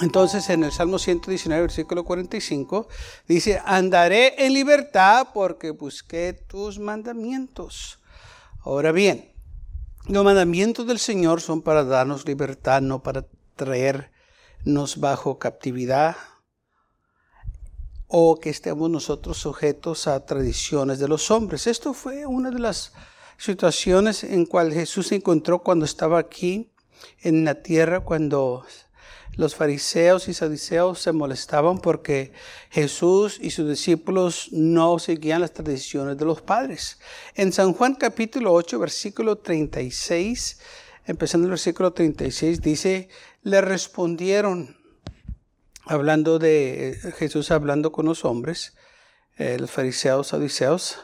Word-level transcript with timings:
Entonces 0.00 0.50
en 0.50 0.64
el 0.64 0.72
Salmo 0.72 0.98
119, 0.98 1.62
versículo 1.62 2.04
45, 2.04 2.88
dice, 3.28 3.60
andaré 3.64 4.44
en 4.44 4.52
libertad 4.52 5.28
porque 5.32 5.70
busqué 5.70 6.32
tus 6.32 6.78
mandamientos. 6.78 8.00
Ahora 8.60 8.90
bien, 8.90 9.32
los 10.06 10.24
mandamientos 10.24 10.86
del 10.86 10.98
Señor 10.98 11.40
son 11.40 11.62
para 11.62 11.84
darnos 11.84 12.26
libertad, 12.26 12.82
no 12.82 13.02
para 13.02 13.24
traernos 13.54 14.98
bajo 14.98 15.38
captividad 15.38 16.16
o 18.08 18.38
que 18.40 18.50
estemos 18.50 18.90
nosotros 18.90 19.38
sujetos 19.38 20.06
a 20.08 20.26
tradiciones 20.26 20.98
de 20.98 21.08
los 21.08 21.30
hombres. 21.30 21.66
Esto 21.66 21.94
fue 21.94 22.26
una 22.26 22.50
de 22.50 22.58
las 22.58 22.92
situaciones 23.38 24.24
en 24.24 24.46
cual 24.46 24.72
Jesús 24.72 25.08
se 25.08 25.16
encontró 25.16 25.62
cuando 25.62 25.84
estaba 25.84 26.18
aquí 26.18 26.72
en 27.22 27.44
la 27.44 27.62
tierra, 27.62 28.00
cuando 28.00 28.64
los 29.36 29.54
fariseos 29.54 30.28
y 30.28 30.34
saduceos 30.34 31.00
se 31.00 31.12
molestaban 31.12 31.78
porque 31.78 32.32
Jesús 32.70 33.38
y 33.40 33.50
sus 33.50 33.68
discípulos 33.68 34.48
no 34.52 34.98
seguían 34.98 35.40
las 35.40 35.52
tradiciones 35.52 36.16
de 36.16 36.24
los 36.24 36.42
padres. 36.42 36.98
En 37.34 37.52
San 37.52 37.72
Juan 37.72 37.94
capítulo 37.94 38.52
8, 38.52 38.78
versículo 38.78 39.38
36, 39.38 40.60
empezando 41.06 41.46
el 41.46 41.50
versículo 41.50 41.92
36, 41.92 42.60
dice, 42.60 43.08
le 43.42 43.60
respondieron, 43.60 44.76
hablando 45.84 46.38
de 46.38 46.98
Jesús 47.18 47.50
hablando 47.50 47.92
con 47.92 48.06
los 48.06 48.24
hombres, 48.24 48.74
eh, 49.36 49.58
los 49.58 49.70
fariseos, 49.70 50.28
saduceos, 50.28 50.98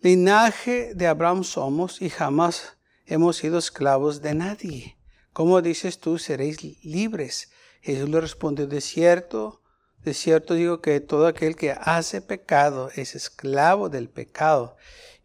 linaje 0.00 0.94
de 0.94 1.06
Abraham 1.06 1.44
somos 1.44 2.00
y 2.00 2.08
jamás 2.08 2.76
hemos 3.06 3.36
sido 3.36 3.58
esclavos 3.58 4.22
de 4.22 4.34
nadie. 4.34 4.96
¿Cómo 5.32 5.60
dices 5.60 5.98
tú 5.98 6.18
seréis 6.18 6.62
libres? 6.84 7.50
Jesús 7.84 8.08
le 8.08 8.18
respondió, 8.18 8.66
de 8.66 8.80
cierto, 8.80 9.60
de 10.04 10.14
cierto 10.14 10.54
digo 10.54 10.80
que 10.80 11.00
todo 11.00 11.26
aquel 11.26 11.54
que 11.54 11.72
hace 11.72 12.22
pecado 12.22 12.90
es 12.96 13.14
esclavo 13.14 13.90
del 13.90 14.08
pecado. 14.08 14.76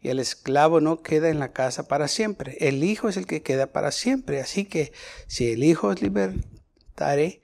Y 0.02 0.10
el 0.10 0.18
esclavo 0.18 0.80
no 0.80 1.02
queda 1.02 1.30
en 1.30 1.38
la 1.38 1.52
casa 1.52 1.88
para 1.88 2.06
siempre. 2.06 2.58
El 2.60 2.84
Hijo 2.84 3.08
es 3.08 3.16
el 3.16 3.26
que 3.26 3.42
queda 3.42 3.68
para 3.68 3.92
siempre. 3.92 4.40
Así 4.40 4.66
que 4.66 4.92
si 5.26 5.52
el 5.52 5.64
Hijo 5.64 5.88
os 5.88 6.02
libertare, 6.02 7.40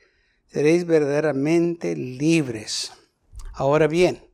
seréis 0.47 0.85
verdaderamente 0.85 1.97
libres. 1.97 2.93
Ahora 3.55 3.87
bien, 3.87 4.31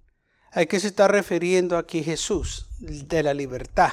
¿a 0.51 0.65
qué 0.65 0.81
se 0.81 0.89
está 0.89 1.07
refiriendo 1.07 1.79
aquí 1.79 2.03
Jesús? 2.03 2.69
De 2.81 3.23
la 3.23 3.35
libertad. 3.35 3.93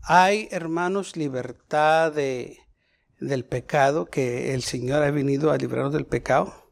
Hay, 0.00 0.48
hermanos, 0.50 1.16
libertad 1.16 2.12
de 2.12 2.63
del 3.28 3.44
pecado, 3.44 4.06
que 4.06 4.54
el 4.54 4.62
Señor 4.62 5.02
ha 5.02 5.10
venido 5.10 5.50
a 5.50 5.56
librarnos 5.56 5.92
del 5.92 6.06
pecado. 6.06 6.64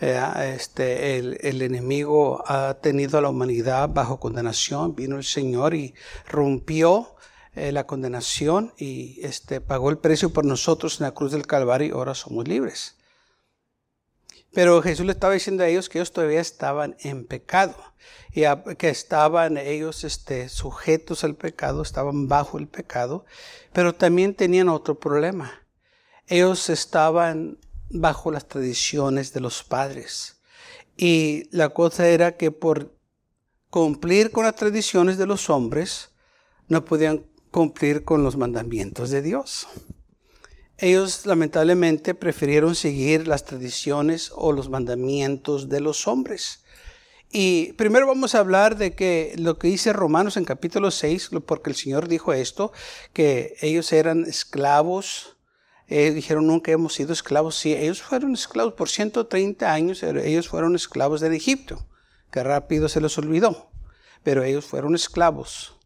Eh, 0.00 0.20
este, 0.54 1.16
el, 1.16 1.62
enemigo 1.62 2.44
ha 2.46 2.74
tenido 2.74 3.18
a 3.18 3.22
la 3.22 3.30
humanidad 3.30 3.88
bajo 3.88 4.20
condenación. 4.20 4.94
Vino 4.94 5.16
el 5.16 5.24
Señor 5.24 5.74
y 5.74 5.94
rompió 6.26 7.16
eh, 7.54 7.72
la 7.72 7.86
condenación 7.86 8.74
y 8.76 9.18
este, 9.22 9.60
pagó 9.60 9.90
el 9.90 9.98
precio 9.98 10.32
por 10.32 10.44
nosotros 10.44 11.00
en 11.00 11.04
la 11.04 11.14
cruz 11.14 11.32
del 11.32 11.46
Calvario 11.46 11.88
y 11.88 11.92
ahora 11.92 12.14
somos 12.14 12.46
libres. 12.46 12.96
Pero 14.52 14.80
Jesús 14.80 15.04
le 15.04 15.12
estaba 15.12 15.34
diciendo 15.34 15.64
a 15.64 15.68
ellos 15.68 15.88
que 15.88 15.98
ellos 15.98 16.12
todavía 16.12 16.40
estaban 16.40 16.96
en 17.00 17.26
pecado 17.26 17.76
y 18.32 18.44
que 18.76 18.88
estaban 18.88 19.58
ellos 19.58 20.04
este, 20.04 20.48
sujetos 20.48 21.24
al 21.24 21.34
pecado, 21.34 21.82
estaban 21.82 22.28
bajo 22.28 22.58
el 22.58 22.66
pecado, 22.66 23.24
pero 23.72 23.94
también 23.94 24.34
tenían 24.34 24.68
otro 24.68 24.98
problema. 24.98 25.65
Ellos 26.26 26.70
estaban 26.70 27.58
bajo 27.90 28.30
las 28.30 28.48
tradiciones 28.48 29.32
de 29.32 29.40
los 29.40 29.62
padres 29.62 30.36
y 30.96 31.48
la 31.50 31.68
cosa 31.70 32.08
era 32.08 32.36
que 32.36 32.50
por 32.50 32.96
cumplir 33.70 34.30
con 34.30 34.44
las 34.44 34.56
tradiciones 34.56 35.18
de 35.18 35.26
los 35.26 35.50
hombres, 35.50 36.10
no 36.68 36.84
podían 36.84 37.26
cumplir 37.50 38.04
con 38.04 38.24
los 38.24 38.36
mandamientos 38.36 39.10
de 39.10 39.22
Dios 39.22 39.68
ellos 40.78 41.24
lamentablemente 41.24 42.14
prefirieron 42.14 42.74
seguir 42.74 43.26
las 43.26 43.44
tradiciones 43.44 44.30
o 44.34 44.52
los 44.52 44.68
mandamientos 44.68 45.68
de 45.68 45.80
los 45.80 46.06
hombres. 46.06 46.64
Y 47.30 47.72
primero 47.72 48.06
vamos 48.06 48.34
a 48.34 48.40
hablar 48.40 48.76
de 48.76 48.94
que 48.94 49.34
lo 49.38 49.58
que 49.58 49.68
dice 49.68 49.92
Romanos 49.92 50.36
en 50.36 50.44
capítulo 50.44 50.90
6, 50.90 51.30
porque 51.46 51.70
el 51.70 51.76
Señor 51.76 52.08
dijo 52.08 52.32
esto, 52.32 52.72
que 53.12 53.56
ellos 53.60 53.92
eran 53.92 54.24
esclavos. 54.24 55.35
Eh, 55.88 56.10
dijeron, 56.10 56.46
nunca 56.46 56.72
hemos 56.72 56.94
sido 56.94 57.12
esclavos. 57.12 57.56
Sí, 57.56 57.74
ellos 57.74 58.02
fueron 58.02 58.34
esclavos 58.34 58.74
por 58.74 58.88
130 58.88 59.72
años, 59.72 60.02
ellos 60.02 60.48
fueron 60.48 60.74
esclavos 60.74 61.20
de 61.20 61.34
Egipto, 61.34 61.86
que 62.30 62.42
rápido 62.42 62.88
se 62.88 63.00
les 63.00 63.16
olvidó, 63.18 63.70
pero 64.22 64.42
ellos 64.42 64.64
fueron 64.64 64.94
esclavos. 64.94 65.76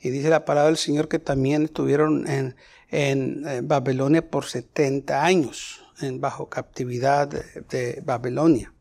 Y 0.00 0.10
dice 0.10 0.30
la 0.30 0.44
palabra 0.44 0.68
del 0.68 0.76
Señor 0.76 1.08
que 1.08 1.18
también 1.18 1.62
estuvieron 1.62 2.28
en, 2.28 2.56
en 2.92 3.48
eh, 3.48 3.60
Babilonia 3.62 4.30
por 4.30 4.44
70 4.44 5.24
años, 5.24 5.82
en 6.00 6.20
bajo 6.20 6.48
captividad 6.48 7.28
de, 7.28 8.02
Babilonia. 8.04 8.72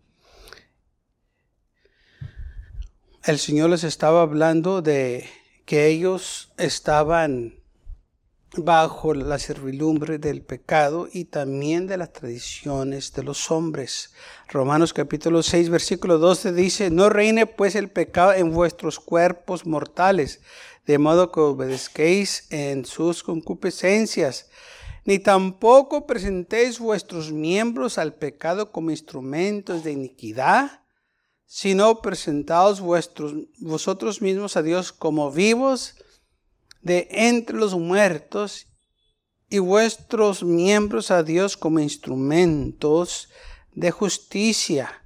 El 3.23 3.39
Señor 3.39 3.69
les 3.69 3.83
estaba 3.83 4.21
hablando 4.21 4.81
de 4.81 5.29
que 5.65 5.87
ellos 5.87 6.51
estaban 6.57 7.60
bajo 8.57 9.13
la 9.13 9.39
servilumbre 9.39 10.17
del 10.17 10.41
pecado 10.41 11.07
y 11.11 11.25
también 11.25 11.87
de 11.87 11.95
las 11.95 12.11
tradiciones 12.11 13.13
de 13.13 13.23
los 13.23 13.49
hombres. 13.49 14.13
Romanos 14.49 14.93
capítulo 14.93 15.41
6 15.41 15.69
versículo 15.69 16.17
12 16.17 16.51
dice, 16.51 16.89
no 16.89 17.09
reine 17.09 17.45
pues 17.45 17.75
el 17.75 17.89
pecado 17.89 18.33
en 18.33 18.51
vuestros 18.51 18.99
cuerpos 18.99 19.65
mortales, 19.65 20.41
de 20.85 20.97
modo 20.97 21.31
que 21.31 21.39
obedezquéis 21.39 22.47
en 22.49 22.83
sus 22.83 23.23
concupiscencias, 23.23 24.49
ni 25.05 25.17
tampoco 25.17 26.05
presentéis 26.05 26.77
vuestros 26.77 27.31
miembros 27.31 27.97
al 27.97 28.15
pecado 28.15 28.73
como 28.73 28.91
instrumentos 28.91 29.85
de 29.85 29.93
iniquidad, 29.93 30.81
sino 31.45 32.01
presentaos 32.01 32.81
vuestros, 32.81 33.33
vosotros 33.59 34.21
mismos 34.21 34.57
a 34.57 34.61
Dios 34.61 34.91
como 34.91 35.31
vivos 35.31 35.95
de 36.81 37.07
entre 37.11 37.57
los 37.57 37.75
muertos 37.75 38.67
y 39.49 39.59
vuestros 39.59 40.43
miembros 40.43 41.11
a 41.11 41.23
Dios 41.23 41.57
como 41.57 41.79
instrumentos 41.79 43.29
de 43.73 43.91
justicia, 43.91 45.03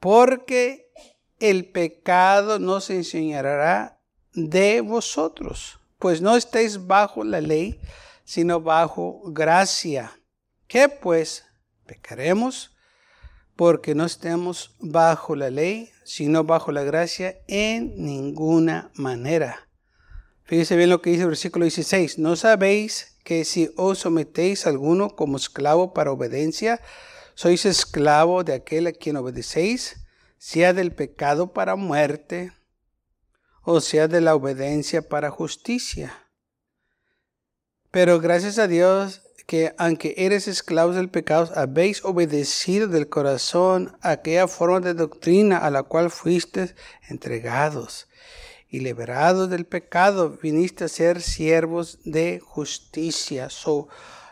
porque 0.00 0.90
el 1.38 1.70
pecado 1.70 2.58
no 2.58 2.80
se 2.80 2.96
enseñará 2.96 4.00
de 4.34 4.80
vosotros, 4.80 5.78
pues 5.98 6.20
no 6.20 6.36
estáis 6.36 6.86
bajo 6.86 7.24
la 7.24 7.40
ley, 7.40 7.80
sino 8.24 8.60
bajo 8.60 9.22
gracia. 9.26 10.12
¿Qué 10.66 10.88
pues? 10.88 11.44
Pecaremos 11.86 12.72
porque 13.56 13.94
no 13.94 14.04
estemos 14.04 14.76
bajo 14.78 15.34
la 15.34 15.50
ley, 15.50 15.90
sino 16.04 16.44
bajo 16.44 16.70
la 16.70 16.84
gracia 16.84 17.38
en 17.48 17.92
ninguna 17.96 18.90
manera. 18.94 19.67
Fíjese 20.48 20.76
bien 20.76 20.88
lo 20.88 21.02
que 21.02 21.10
dice 21.10 21.24
el 21.24 21.28
versículo 21.28 21.66
16. 21.66 22.18
¿No 22.18 22.34
sabéis 22.34 23.18
que 23.22 23.44
si 23.44 23.70
os 23.76 23.98
sometéis 23.98 24.64
a 24.64 24.70
alguno 24.70 25.14
como 25.14 25.36
esclavo 25.36 25.92
para 25.92 26.10
obediencia, 26.10 26.80
sois 27.34 27.66
esclavo 27.66 28.44
de 28.44 28.54
aquel 28.54 28.86
a 28.86 28.92
quien 28.92 29.16
obedecéis, 29.16 30.06
sea 30.38 30.72
del 30.72 30.94
pecado 30.94 31.52
para 31.52 31.76
muerte, 31.76 32.50
o 33.62 33.82
sea 33.82 34.08
de 34.08 34.22
la 34.22 34.34
obediencia 34.34 35.06
para 35.06 35.30
justicia. 35.30 36.14
Pero 37.90 38.18
gracias 38.18 38.58
a 38.58 38.68
Dios 38.68 39.20
que 39.46 39.74
aunque 39.76 40.14
eres 40.16 40.48
esclavos 40.48 40.96
del 40.96 41.10
pecado, 41.10 41.52
habéis 41.56 42.02
obedecido 42.06 42.88
del 42.88 43.10
corazón 43.10 43.98
aquella 44.00 44.48
forma 44.48 44.80
de 44.80 44.94
doctrina 44.94 45.58
a 45.58 45.70
la 45.70 45.82
cual 45.82 46.10
fuisteis 46.10 46.74
entregados 47.10 48.08
y 48.70 48.80
liberados 48.80 49.48
del 49.50 49.64
pecado, 49.64 50.38
viniste 50.42 50.84
a 50.84 50.88
ser 50.88 51.22
siervos 51.22 51.98
de 52.04 52.40
justicia. 52.40 53.50
So, 53.50 53.88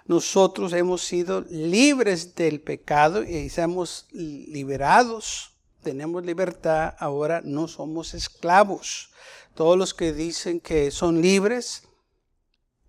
nosotros 0.07 0.73
hemos 0.73 1.03
sido 1.03 1.41
libres 1.51 2.35
del 2.35 2.61
pecado 2.61 3.23
y 3.25 3.49
somos 3.49 4.07
liberados 4.13 5.57
tenemos 5.87 6.27
libertad, 6.27 6.97
ahora 6.99 7.43
no 7.45 7.69
somos 7.69 8.13
esclavos. 8.13 9.11
Todos 9.55 9.79
los 9.79 9.95
que 9.95 10.13
dicen 10.13 10.59
que 10.59 10.91
son 10.91 11.23
libres, 11.23 11.85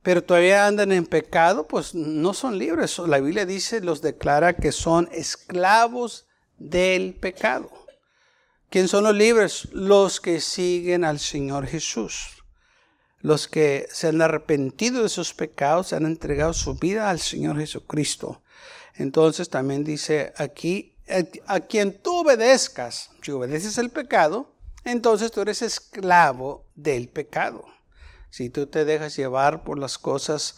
pero 0.02 0.24
todavía 0.24 0.66
andan 0.66 0.92
en 0.92 1.06
pecado, 1.06 1.68
pues 1.68 1.94
no 1.94 2.34
son 2.34 2.58
libres. 2.58 2.98
La 2.98 3.20
Biblia 3.20 3.46
dice, 3.46 3.82
los 3.82 4.02
declara 4.02 4.56
que 4.56 4.72
son 4.72 5.08
esclavos 5.12 6.26
del 6.58 7.14
pecado. 7.14 7.70
¿Quién 8.70 8.90
son 8.90 9.06
los 9.06 9.16
libres? 9.16 9.70
Los 9.72 10.20
que 10.20 10.42
siguen 10.42 11.06
al 11.06 11.20
Señor 11.20 11.68
Jesús. 11.68 12.44
Los 13.20 13.48
que 13.48 13.88
se 13.90 14.10
han 14.10 14.22
arrepentido 14.22 15.04
de 15.04 15.10
sus 15.10 15.34
pecados, 15.34 15.94
han 15.94 16.06
entregado 16.06 16.54
su 16.54 16.76
vida 16.76 17.10
al 17.10 17.20
Señor 17.20 17.58
Jesucristo. 17.58 18.44
Entonces 18.96 19.50
también 19.50 19.84
dice 19.84 20.34
aquí, 20.38 20.98
a 21.46 21.62
quien 21.62 21.98
tú 22.02 22.18
obedezcas, 22.18 23.12
si 23.22 23.32
obedeces 23.32 23.78
el 23.78 23.90
pecado, 23.90 24.54
entonces 24.84 25.32
tú 25.32 25.42
eres 25.42 25.62
esclavo 25.62 26.66
del 26.76 27.08
pecado. 27.08 27.64
Si 28.30 28.50
tú 28.50 28.68
te 28.68 28.84
dejas 28.84 29.16
llevar 29.16 29.64
por 29.64 29.80
las 29.80 29.98
cosas 29.98 30.58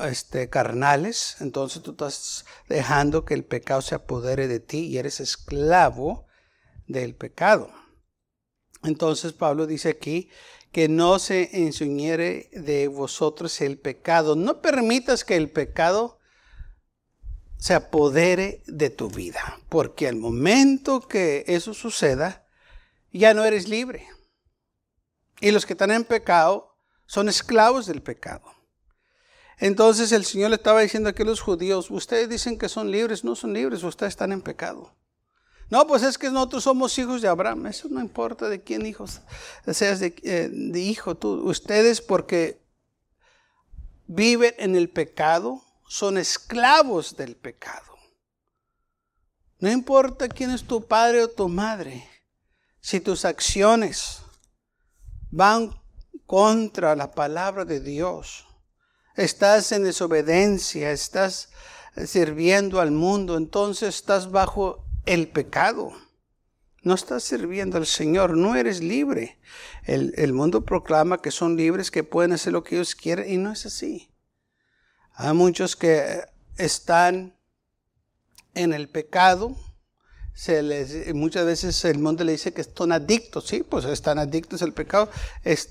este, 0.00 0.48
carnales, 0.50 1.36
entonces 1.40 1.82
tú 1.82 1.92
estás 1.92 2.44
dejando 2.68 3.24
que 3.24 3.34
el 3.34 3.44
pecado 3.44 3.82
se 3.82 3.94
apodere 3.94 4.48
de 4.48 4.58
ti 4.58 4.86
y 4.86 4.98
eres 4.98 5.20
esclavo 5.20 6.26
del 6.86 7.14
pecado. 7.14 7.70
Entonces 8.82 9.32
Pablo 9.32 9.66
dice 9.66 9.90
aquí 9.90 10.30
que 10.72 10.88
no 10.88 11.18
se 11.18 11.64
ensuñere 11.64 12.48
de 12.52 12.88
vosotros 12.88 13.60
el 13.60 13.78
pecado. 13.78 14.36
No 14.36 14.60
permitas 14.62 15.24
que 15.24 15.36
el 15.36 15.50
pecado 15.50 16.18
se 17.58 17.74
apodere 17.74 18.62
de 18.66 18.90
tu 18.90 19.08
vida, 19.08 19.60
porque 19.68 20.08
al 20.08 20.16
momento 20.16 21.06
que 21.06 21.44
eso 21.46 21.74
suceda, 21.74 22.48
ya 23.12 23.34
no 23.34 23.44
eres 23.44 23.68
libre. 23.68 24.08
Y 25.40 25.50
los 25.50 25.66
que 25.66 25.74
están 25.74 25.92
en 25.92 26.04
pecado 26.04 26.76
son 27.06 27.28
esclavos 27.28 27.86
del 27.86 28.02
pecado. 28.02 28.42
Entonces 29.58 30.10
el 30.10 30.24
Señor 30.24 30.50
le 30.50 30.56
estaba 30.56 30.80
diciendo 30.80 31.08
aquí 31.08 31.22
a 31.22 31.26
los 31.26 31.40
judíos, 31.40 31.90
ustedes 31.90 32.28
dicen 32.28 32.58
que 32.58 32.68
son 32.68 32.90
libres, 32.90 33.22
no 33.22 33.36
son 33.36 33.52
libres, 33.52 33.84
ustedes 33.84 34.12
están 34.12 34.32
en 34.32 34.40
pecado. 34.40 34.96
No, 35.72 35.86
pues 35.86 36.02
es 36.02 36.18
que 36.18 36.28
nosotros 36.28 36.64
somos 36.64 36.98
hijos 36.98 37.22
de 37.22 37.28
Abraham, 37.28 37.68
eso 37.68 37.88
no 37.88 37.98
importa 37.98 38.50
de 38.50 38.62
quién 38.62 38.84
hijos 38.84 39.22
seas 39.72 40.00
de, 40.00 40.14
eh, 40.22 40.50
de 40.52 40.80
hijo 40.80 41.16
tú. 41.16 41.48
Ustedes 41.48 42.02
porque 42.02 42.62
viven 44.06 44.54
en 44.58 44.76
el 44.76 44.90
pecado, 44.90 45.62
son 45.88 46.18
esclavos 46.18 47.16
del 47.16 47.36
pecado. 47.36 47.96
No 49.60 49.70
importa 49.70 50.28
quién 50.28 50.50
es 50.50 50.62
tu 50.62 50.86
padre 50.86 51.22
o 51.22 51.30
tu 51.30 51.48
madre, 51.48 52.06
si 52.82 53.00
tus 53.00 53.24
acciones 53.24 54.18
van 55.30 55.70
contra 56.26 56.94
la 56.94 57.12
palabra 57.12 57.64
de 57.64 57.80
Dios. 57.80 58.46
Estás 59.16 59.72
en 59.72 59.84
desobediencia, 59.84 60.90
estás 60.90 61.48
sirviendo 62.04 62.78
al 62.78 62.90
mundo, 62.90 63.38
entonces 63.38 63.94
estás 63.94 64.30
bajo 64.30 64.91
el 65.06 65.28
pecado. 65.28 65.92
No 66.82 66.94
estás 66.94 67.22
sirviendo 67.22 67.76
al 67.78 67.86
Señor, 67.86 68.36
no 68.36 68.56
eres 68.56 68.82
libre. 68.82 69.38
El, 69.84 70.32
mundo 70.32 70.64
proclama 70.64 71.22
que 71.22 71.30
son 71.30 71.56
libres, 71.56 71.90
que 71.90 72.02
pueden 72.02 72.32
hacer 72.32 72.52
lo 72.52 72.64
que 72.64 72.74
ellos 72.74 72.94
quieren 72.96 73.30
y 73.30 73.36
no 73.36 73.52
es 73.52 73.66
así. 73.66 74.10
Hay 75.14 75.32
muchos 75.32 75.76
que 75.76 76.24
están 76.56 77.36
en 78.54 78.72
el 78.72 78.88
pecado, 78.88 79.56
muchas 81.14 81.44
veces 81.46 81.84
el 81.84 81.98
mundo 81.98 82.24
le 82.24 82.32
dice 82.32 82.52
que 82.52 82.64
son 82.64 82.90
adictos, 82.90 83.46
sí, 83.46 83.62
pues 83.62 83.84
están 83.84 84.18
adictos 84.18 84.62
al 84.62 84.72
pecado, 84.72 85.10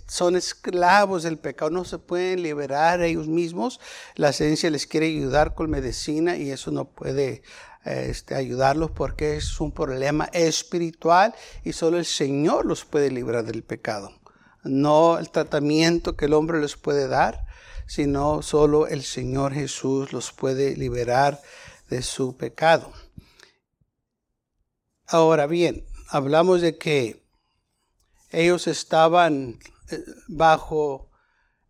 son 0.07 0.35
esclavos 0.35 1.23
del 1.23 1.37
pecado, 1.37 1.71
no 1.71 1.83
se 1.83 1.97
pueden 1.97 2.43
liberar 2.43 3.01
ellos 3.01 3.27
mismos, 3.27 3.79
la 4.15 4.31
ciencia 4.31 4.69
les 4.69 4.87
quiere 4.87 5.07
ayudar 5.07 5.55
con 5.55 5.69
medicina 5.69 6.37
y 6.37 6.51
eso 6.51 6.71
no 6.71 6.85
puede 6.85 7.41
este, 7.83 8.35
ayudarlos 8.35 8.91
porque 8.91 9.37
es 9.37 9.59
un 9.59 9.71
problema 9.71 10.25
espiritual 10.33 11.33
y 11.63 11.73
solo 11.73 11.97
el 11.97 12.05
Señor 12.05 12.65
los 12.65 12.85
puede 12.85 13.09
librar 13.11 13.43
del 13.43 13.63
pecado, 13.63 14.13
no 14.63 15.17
el 15.17 15.29
tratamiento 15.29 16.15
que 16.15 16.25
el 16.25 16.33
hombre 16.33 16.59
les 16.61 16.75
puede 16.75 17.07
dar, 17.07 17.45
sino 17.87 18.41
solo 18.41 18.87
el 18.87 19.03
Señor 19.03 19.53
Jesús 19.53 20.13
los 20.13 20.31
puede 20.31 20.75
liberar 20.77 21.41
de 21.89 22.01
su 22.01 22.37
pecado. 22.37 22.93
Ahora 25.07 25.45
bien, 25.45 25.85
hablamos 26.07 26.61
de 26.61 26.77
que 26.77 27.21
ellos 28.29 28.67
estaban 28.67 29.59
eh, 29.89 29.99
bajo 30.29 31.10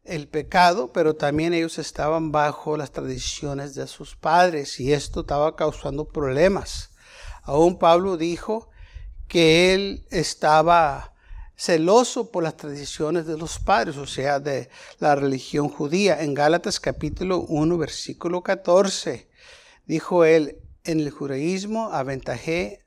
el 0.04 0.28
pecado, 0.28 0.92
pero 0.92 1.16
también 1.16 1.54
ellos 1.54 1.78
estaban 1.78 2.32
bajo 2.32 2.78
las 2.78 2.92
tradiciones 2.92 3.76
de 3.76 3.86
sus 3.88 4.16
padres 4.16 4.80
y 4.80 4.94
esto 4.94 5.22
estaba 5.22 5.56
causando 5.56 6.06
problemas. 6.06 6.90
Aún 7.44 7.78
Pablo 7.78 8.18
dijo 8.18 8.70
que 9.28 9.74
él 9.74 10.06
estaba 10.10 11.14
celoso 11.56 12.32
por 12.32 12.44
las 12.44 12.58
tradiciones 12.58 13.28
de 13.28 13.38
los 13.38 13.60
padres, 13.60 13.98
o 13.98 14.08
sea, 14.08 14.40
de 14.40 14.70
la 15.00 15.16
religión 15.16 15.70
judía. 15.70 16.22
En 16.22 16.34
Gálatas 16.34 16.80
capítulo 16.80 17.42
1, 17.42 17.78
versículo 17.78 18.42
14, 18.42 19.30
dijo 19.86 20.26
él, 20.26 20.58
en 20.84 21.00
el 21.00 21.12
judaísmo 21.12 21.92
aventajé 21.92 22.82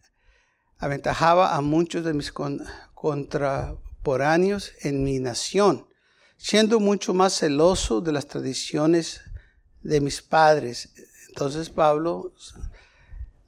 aventajaba 0.78 1.54
a 1.54 1.60
muchos 1.60 2.04
de 2.04 2.14
mis 2.14 2.32
contemporáneos 2.32 4.72
en 4.82 5.04
mi 5.04 5.18
nación, 5.18 5.86
siendo 6.44 6.78
mucho 6.78 7.14
más 7.14 7.32
celoso 7.32 8.02
de 8.02 8.12
las 8.12 8.26
tradiciones 8.26 9.22
de 9.82 10.02
mis 10.02 10.20
padres. 10.20 10.90
Entonces 11.28 11.70
Pablo 11.70 12.34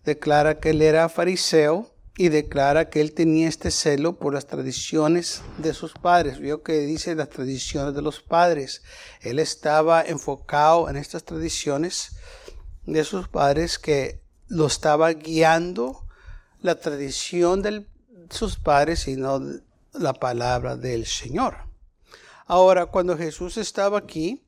declara 0.03 0.59
que 0.59 0.71
él 0.71 0.81
era 0.81 1.11
fariseo 1.11 1.93
y 2.17 2.31
declara 2.31 2.89
que 2.89 3.03
él 3.03 3.13
tenía 3.13 3.51
este 3.51 3.71
celo 3.71 4.15
por 4.15 4.33
las 4.33 4.47
tradiciones 4.47 5.43
de 5.59 5.75
sus 5.75 5.93
padres. 5.93 6.39
Vio 6.39 6.63
que 6.63 6.79
dice 6.79 7.15
las 7.15 7.29
tradiciones 7.29 7.95
de 7.95 8.01
los 8.01 8.23
padres. 8.23 8.83
Él 9.21 9.41
estaba 9.41 10.01
enfocado 10.01 10.89
en 10.89 10.97
estas 10.97 11.23
tradiciones 11.23 12.17
de 12.87 13.05
sus 13.05 13.29
padres 13.29 13.79
que 13.79 14.23
lo 14.49 14.69
estaba 14.69 15.13
guiando 15.13 16.07
la 16.63 16.81
tradición 16.81 17.61
de 17.61 17.85
sus 18.31 18.57
padres, 18.57 19.01
sino 19.01 19.43
la 19.93 20.15
palabra 20.15 20.79
del 20.79 21.05
Señor. 21.05 21.66
Ahora, 22.47 22.87
cuando 22.87 23.19
Jesús 23.19 23.57
estaba 23.57 23.99
aquí, 23.99 24.47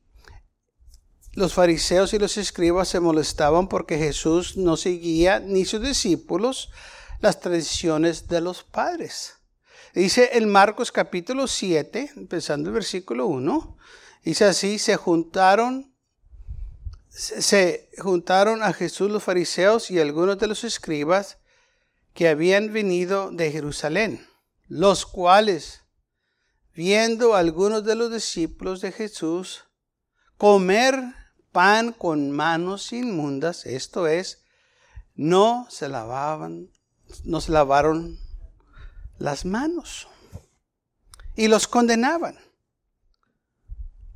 los 1.33 1.53
fariseos 1.53 2.13
y 2.13 2.19
los 2.19 2.37
escribas 2.37 2.87
se 2.87 2.99
molestaban 2.99 3.67
porque 3.67 3.97
Jesús 3.97 4.57
no 4.57 4.77
seguía 4.77 5.39
ni 5.39 5.65
sus 5.65 5.81
discípulos 5.81 6.71
las 7.19 7.39
tradiciones 7.39 8.27
de 8.27 8.41
los 8.41 8.63
padres. 8.63 9.35
Dice 9.93 10.31
en 10.33 10.49
Marcos 10.49 10.91
capítulo 10.91 11.47
7, 11.47 12.13
empezando 12.15 12.69
el 12.69 12.73
versículo 12.73 13.27
1, 13.27 13.77
dice 14.23 14.45
así, 14.45 14.79
se 14.79 14.95
juntaron 14.95 15.93
se 17.09 17.89
juntaron 17.97 18.63
a 18.63 18.71
Jesús 18.71 19.09
los 19.11 19.23
fariseos 19.23 19.91
y 19.91 19.99
algunos 19.99 20.37
de 20.37 20.47
los 20.47 20.63
escribas 20.63 21.39
que 22.13 22.27
habían 22.27 22.71
venido 22.71 23.31
de 23.31 23.51
Jerusalén, 23.51 24.25
los 24.67 25.05
cuales, 25.05 25.81
viendo 26.79 27.35
a 27.35 27.39
algunos 27.39 27.83
de 27.83 27.93
los 27.93 28.09
discípulos 28.09 28.79
de 28.79 28.93
Jesús 28.93 29.65
comer 30.37 30.95
pan 31.51 31.91
con 31.91 32.31
manos 32.31 32.93
inmundas, 32.93 33.65
esto 33.65 34.07
es, 34.07 34.45
no 35.13 35.67
se 35.69 35.89
lavaban, 35.89 36.71
no 37.25 37.41
se 37.41 37.51
lavaron 37.51 38.17
las 39.17 39.43
manos 39.43 40.07
y 41.35 41.49
los 41.49 41.67
condenaban. 41.67 42.39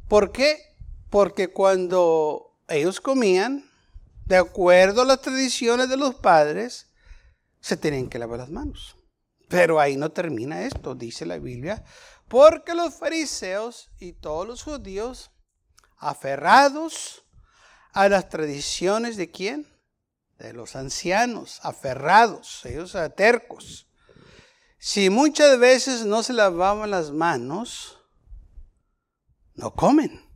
¿Por 0.08 0.32
qué? 0.32 0.58
Porque 1.10 1.50
cuando 1.50 2.62
ellos 2.70 3.01
comían, 3.01 3.70
de 4.25 4.38
acuerdo 4.38 5.01
a 5.01 5.05
las 5.05 5.20
tradiciones 5.20 5.89
de 5.89 5.98
los 5.98 6.15
padres, 6.15 6.93
se 7.60 7.75
tienen 7.75 8.08
que 8.08 8.20
lavar 8.20 8.39
las 8.39 8.51
manos. 8.51 8.96
Pero 9.50 9.82
ahí 9.82 9.98
no 9.98 10.13
termina 10.13 10.63
esto, 10.63 10.96
dice 10.96 11.25
la 11.25 11.38
Biblia, 11.39 11.84
porque 12.34 12.74
los 12.74 12.96
fariseos 12.96 13.92
y 14.00 14.13
todos 14.13 14.48
los 14.48 14.63
judíos, 14.63 15.30
aferrados 16.00 17.24
a 17.92 18.10
las 18.10 18.28
tradiciones 18.28 19.18
de 19.18 19.30
quién? 19.30 19.68
De 20.40 20.52
los 20.52 20.75
ancianos, 20.75 21.60
aferrados, 21.62 22.66
ellos 22.66 22.98
tercos. 23.16 23.88
Si 24.80 25.12
muchas 25.12 25.60
veces 25.60 26.06
no 26.08 26.24
se 26.24 26.34
lavaban 26.34 26.90
las 26.90 27.12
manos, 27.12 28.00
no 29.54 29.75
comen. 29.75 30.28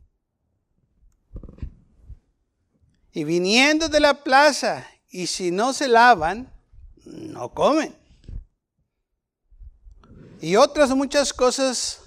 Y 3.10 3.24
viniendo 3.24 3.88
de 3.88 3.98
la 3.98 4.22
plaza, 4.22 4.86
y 5.10 5.26
si 5.26 5.50
no 5.50 5.72
se 5.72 5.88
lavan, 5.88 6.56
no 7.04 7.52
comen. 7.52 7.98
Y 10.40 10.54
otras 10.54 10.90
muchas 10.90 11.32
cosas 11.32 12.00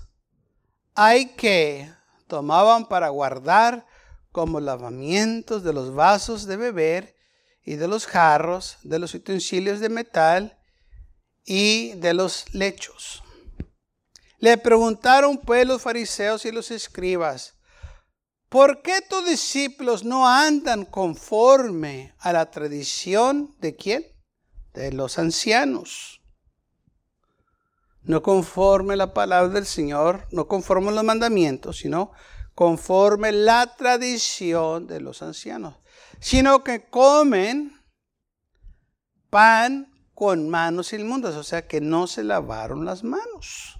hay 0.95 1.33
que 1.33 1.91
tomaban 2.27 2.87
para 2.87 3.09
guardar 3.09 3.85
como 4.31 4.61
lavamientos 4.61 5.63
de 5.63 5.73
los 5.73 5.93
vasos 5.93 6.45
de 6.45 6.55
beber 6.55 7.17
y 7.63 7.75
de 7.75 7.89
los 7.89 8.05
jarros, 8.05 8.77
de 8.83 8.99
los 8.99 9.13
utensilios 9.13 9.81
de 9.81 9.89
metal 9.89 10.57
y 11.45 11.91
de 11.95 12.13
los 12.13 12.45
lechos. 12.53 13.21
Le 14.39 14.57
preguntaron 14.57 15.37
pues 15.37 15.67
los 15.67 15.81
fariseos 15.81 16.45
y 16.45 16.51
los 16.51 16.71
escribas, 16.71 17.55
¿por 18.47 18.81
qué 18.81 19.01
tus 19.01 19.25
discípulos 19.27 20.05
no 20.05 20.25
andan 20.25 20.85
conforme 20.85 22.15
a 22.19 22.31
la 22.31 22.49
tradición 22.49 23.53
de 23.59 23.75
quién? 23.75 24.05
De 24.73 24.93
los 24.93 25.19
ancianos. 25.19 26.20
No 28.03 28.23
conforme 28.23 28.95
la 28.95 29.13
palabra 29.13 29.49
del 29.49 29.65
Señor, 29.65 30.27
no 30.31 30.47
conforme 30.47 30.91
los 30.91 31.03
mandamientos, 31.03 31.77
sino 31.77 32.11
conforme 32.55 33.31
la 33.31 33.75
tradición 33.75 34.87
de 34.87 35.01
los 35.01 35.21
ancianos, 35.21 35.75
sino 36.19 36.63
que 36.63 36.89
comen 36.89 37.79
pan 39.29 39.91
con 40.13 40.49
manos 40.49 40.93
inmundas, 40.93 41.35
o 41.35 41.43
sea 41.43 41.67
que 41.67 41.81
no 41.81 42.05
se 42.05 42.23
lavaron 42.23 42.85
las 42.85 43.03
manos. 43.03 43.79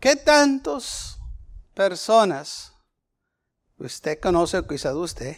¿Qué 0.00 0.16
tantas 0.16 1.18
personas 1.74 2.72
usted 3.76 4.18
conoce, 4.18 4.66
quizás 4.66 4.94
usted, 4.94 5.36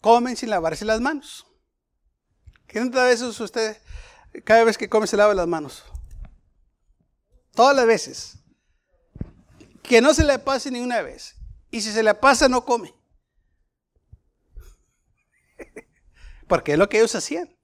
comen 0.00 0.36
sin 0.36 0.48
lavarse 0.48 0.86
las 0.86 1.00
manos? 1.02 1.49
¿Qué 2.70 2.78
tantas 2.78 3.02
veces 3.02 3.40
usted, 3.40 3.76
cada 4.44 4.62
vez 4.62 4.78
que 4.78 4.88
come, 4.88 5.08
se 5.08 5.16
lava 5.16 5.34
las 5.34 5.48
manos? 5.48 5.82
Todas 7.52 7.74
las 7.74 7.84
veces. 7.84 8.38
Que 9.82 10.00
no 10.00 10.14
se 10.14 10.24
le 10.24 10.38
pase 10.38 10.70
ni 10.70 10.78
una 10.78 11.02
vez. 11.02 11.34
Y 11.72 11.80
si 11.80 11.90
se 11.90 12.04
le 12.04 12.14
pasa, 12.14 12.48
no 12.48 12.64
come. 12.64 12.94
Porque 16.46 16.72
es 16.72 16.78
lo 16.78 16.88
que 16.88 16.98
ellos 16.98 17.16
hacían. 17.16 17.58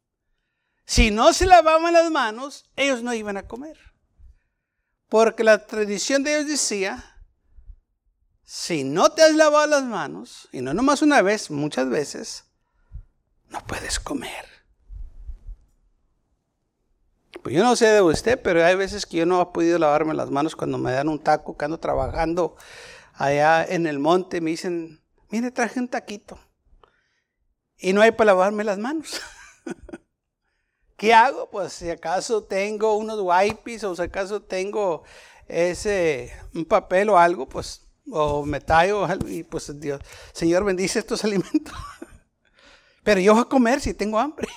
Si 0.85 1.13
no 1.13 1.33
se 1.33 1.47
lavaban 1.47 1.93
las 1.93 2.11
manos, 2.11 2.69
ellos 2.75 3.05
no 3.05 3.15
iban 3.15 3.37
a 3.37 3.47
comer. 3.47 3.79
Porque 5.09 5.45
la 5.45 5.67
tradición 5.67 6.25
de 6.25 6.35
ellos 6.35 6.49
decía, 6.49 7.23
si 8.43 8.83
no 8.83 9.13
te 9.13 9.23
has 9.23 9.37
lavado 9.37 9.69
las 9.69 9.85
manos, 9.85 10.49
y 10.51 10.63
no 10.63 10.75
nomás 10.75 11.01
una 11.01 11.23
vez, 11.23 11.49
muchas 11.49 11.89
veces, 11.89 12.45
no 13.51 13.65
puedes 13.69 14.01
comer. 14.01 14.56
Pues 17.47 17.55
yo 17.55 17.63
no 17.63 17.77
sé 17.77 17.87
de 17.87 18.03
usted, 18.03 18.43
pero 18.43 18.65
hay 18.65 18.75
veces 18.75 19.07
que 19.07 19.19
yo 19.19 19.25
no 19.25 19.41
he 19.41 19.47
podido 19.47 19.79
lavarme 19.79 20.15
las 20.15 20.33
manos 20.33 20.57
cuando 20.57 20.79
me 20.79 20.91
dan 20.91 21.09
un 21.09 21.21
taco, 21.21 21.57
que 21.57 21.65
ando 21.65 21.79
trabajando 21.79 22.57
allá 23.13 23.65
en 23.65 23.87
el 23.87 24.01
monte, 24.01 24.41
me 24.41 24.51
dicen, 24.51 25.01
mire, 25.29 25.53
traje 25.53 25.79
un 25.79 25.87
taquito. 25.87 26.41
Y 27.79 27.93
no 27.93 28.01
hay 28.01 28.11
para 28.11 28.33
lavarme 28.33 28.65
las 28.65 28.79
manos. 28.79 29.21
¿Qué 30.97 31.15
hago? 31.15 31.49
Pues 31.49 31.73
si 31.73 31.89
acaso 31.89 32.43
tengo 32.43 32.97
unos 32.97 33.21
wipes 33.23 33.85
o 33.85 33.95
si 33.95 34.03
acaso 34.03 34.43
tengo 34.43 35.05
ese 35.47 36.33
un 36.53 36.65
papel 36.65 37.11
o 37.11 37.17
algo, 37.17 37.49
pues 37.49 37.87
o 38.11 38.45
me 38.45 38.61
tallo 38.61 39.07
y 39.29 39.45
pues 39.45 39.71
Dios, 39.79 40.01
Señor 40.33 40.65
bendice 40.65 40.99
estos 40.99 41.23
alimentos. 41.25 41.77
Pero 43.05 43.21
yo 43.21 43.35
voy 43.35 43.43
a 43.43 43.45
comer 43.45 43.81
si 43.81 43.95
tengo 43.95 44.19
hambre. 44.19 44.49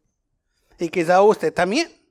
y 0.78 0.88
quizá 0.88 1.20
usted 1.20 1.52
también. 1.52 2.03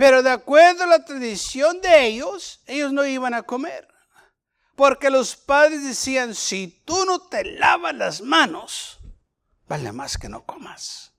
Pero 0.00 0.22
de 0.22 0.30
acuerdo 0.30 0.84
a 0.84 0.86
la 0.86 1.04
tradición 1.04 1.82
de 1.82 2.06
ellos, 2.06 2.62
ellos 2.66 2.90
no 2.90 3.04
iban 3.04 3.34
a 3.34 3.42
comer. 3.42 3.86
Porque 4.74 5.10
los 5.10 5.36
padres 5.36 5.84
decían, 5.84 6.34
si 6.34 6.68
tú 6.86 7.04
no 7.04 7.28
te 7.28 7.44
lavas 7.44 7.94
las 7.94 8.22
manos, 8.22 8.98
vale 9.68 9.92
más 9.92 10.16
que 10.16 10.30
no 10.30 10.46
comas. 10.46 11.12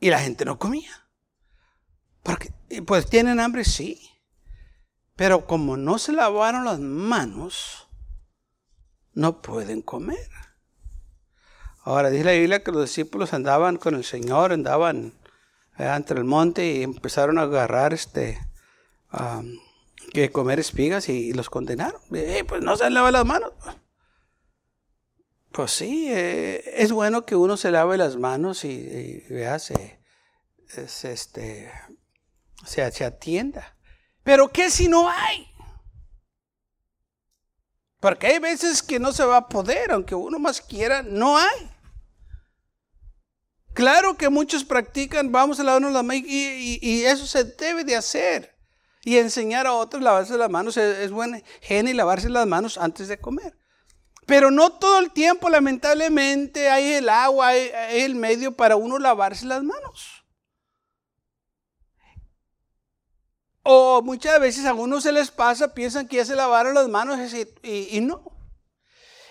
Y 0.00 0.08
la 0.08 0.20
gente 0.20 0.46
no 0.46 0.58
comía. 0.58 1.06
Porque, 2.22 2.50
pues 2.86 3.06
tienen 3.10 3.40
hambre, 3.40 3.66
sí. 3.66 4.00
Pero 5.14 5.46
como 5.46 5.76
no 5.76 5.98
se 5.98 6.12
lavaron 6.12 6.64
las 6.64 6.80
manos, 6.80 7.88
no 9.12 9.42
pueden 9.42 9.82
comer. 9.82 10.30
Ahora 11.82 12.08
dice 12.08 12.24
la 12.24 12.32
Biblia 12.32 12.64
que 12.64 12.72
los 12.72 12.84
discípulos 12.86 13.34
andaban 13.34 13.76
con 13.76 13.96
el 13.96 14.04
Señor, 14.04 14.54
andaban 14.54 15.12
eh, 15.78 15.92
entre 15.94 16.18
el 16.18 16.24
monte 16.24 16.66
y 16.66 16.82
empezaron 16.82 17.38
a 17.38 17.42
agarrar 17.42 17.92
este 17.92 18.38
que 20.12 20.30
comer 20.30 20.60
espigas 20.60 21.08
y, 21.08 21.32
los 21.32 21.50
condenaron. 21.50 22.00
Eh, 22.14 22.44
pues 22.46 22.62
no 22.62 22.76
se 22.76 22.84
han 22.84 22.94
lavado 22.94 23.12
las 23.12 23.24
manos. 23.24 23.52
Pues 25.52 25.70
sí, 25.70 26.10
eh, 26.10 26.62
es 26.76 26.92
bueno 26.92 27.26
que 27.26 27.36
uno 27.36 27.56
se 27.56 27.70
lave 27.70 27.96
las 27.98 28.16
manos 28.16 28.64
y, 28.64 29.24
vea, 29.28 29.58
se, 29.58 30.00
este, 30.68 31.70
se, 32.64 32.90
se 32.92 33.04
atienda. 33.04 33.76
Pero 34.22 34.48
¿qué 34.48 34.70
si 34.70 34.88
no 34.88 35.08
hay? 35.10 35.46
Porque 38.00 38.28
hay 38.28 38.38
veces 38.38 38.82
que 38.82 38.98
no 38.98 39.12
se 39.12 39.24
va 39.24 39.36
a 39.36 39.48
poder, 39.48 39.92
aunque 39.92 40.14
uno 40.14 40.38
más 40.38 40.60
quiera, 40.60 41.02
no 41.02 41.38
hay. 41.38 41.71
Claro 43.74 44.16
que 44.16 44.28
muchos 44.28 44.64
practican, 44.64 45.32
vamos 45.32 45.58
a 45.58 45.64
lavarnos 45.64 45.92
las 45.92 46.04
manos 46.04 46.24
y, 46.26 46.78
y, 46.82 47.04
eso 47.04 47.26
se 47.26 47.44
debe 47.44 47.84
de 47.84 47.96
hacer. 47.96 48.54
Y 49.04 49.16
enseñar 49.18 49.66
a 49.66 49.72
otros 49.72 50.00
a 50.00 50.04
lavarse 50.04 50.36
las 50.36 50.50
manos 50.50 50.76
es, 50.76 50.98
es 50.98 51.10
buen 51.10 51.42
genio 51.60 51.94
lavarse 51.94 52.28
las 52.28 52.46
manos 52.46 52.78
antes 52.78 53.08
de 53.08 53.18
comer. 53.18 53.56
Pero 54.26 54.50
no 54.50 54.70
todo 54.70 54.98
el 55.00 55.10
tiempo, 55.10 55.48
lamentablemente, 55.48 56.68
hay 56.70 56.92
el 56.94 57.08
agua, 57.08 57.48
hay, 57.48 57.70
el 57.90 58.14
medio 58.14 58.52
para 58.52 58.76
uno 58.76 58.98
lavarse 58.98 59.46
las 59.46 59.62
manos. 59.62 60.22
O 63.64 64.02
muchas 64.02 64.40
veces 64.40 64.64
a 64.66 64.74
uno 64.74 65.00
se 65.00 65.12
les 65.12 65.30
pasa, 65.30 65.72
piensan 65.74 66.08
que 66.08 66.16
ya 66.16 66.24
se 66.24 66.34
lavaron 66.34 66.74
las 66.74 66.88
manos 66.88 67.18
y, 67.32 67.96
y, 67.96 68.00
no. 68.00 68.31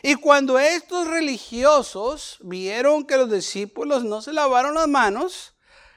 Y 0.03 0.15
cuando 0.15 0.57
estos 0.57 1.07
religiosos 1.07 2.39
vieron 2.41 3.05
que 3.05 3.17
los 3.17 3.29
discípulos 3.29 4.03
no 4.03 4.21
se 4.21 4.33
lavaron 4.33 4.75
las 4.75 4.87
manos, 4.87 5.55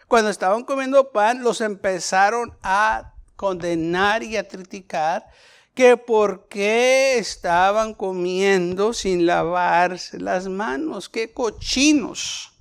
cuando 0.09 0.31
estaban 0.31 0.65
comiendo 0.65 1.11
pan, 1.13 1.43
los 1.43 1.61
empezaron 1.61 2.57
a 2.63 3.15
condenar 3.37 4.23
y 4.23 4.37
a 4.37 4.47
criticar 4.47 5.27
que 5.75 5.97
por 5.97 6.49
qué 6.49 7.19
estaban 7.19 7.95
comiendo 7.95 8.93
sin 8.93 9.27
lavarse 9.27 10.21
las 10.21 10.49
manos. 10.49 11.09
Qué 11.09 11.33
cochinos 11.33 12.53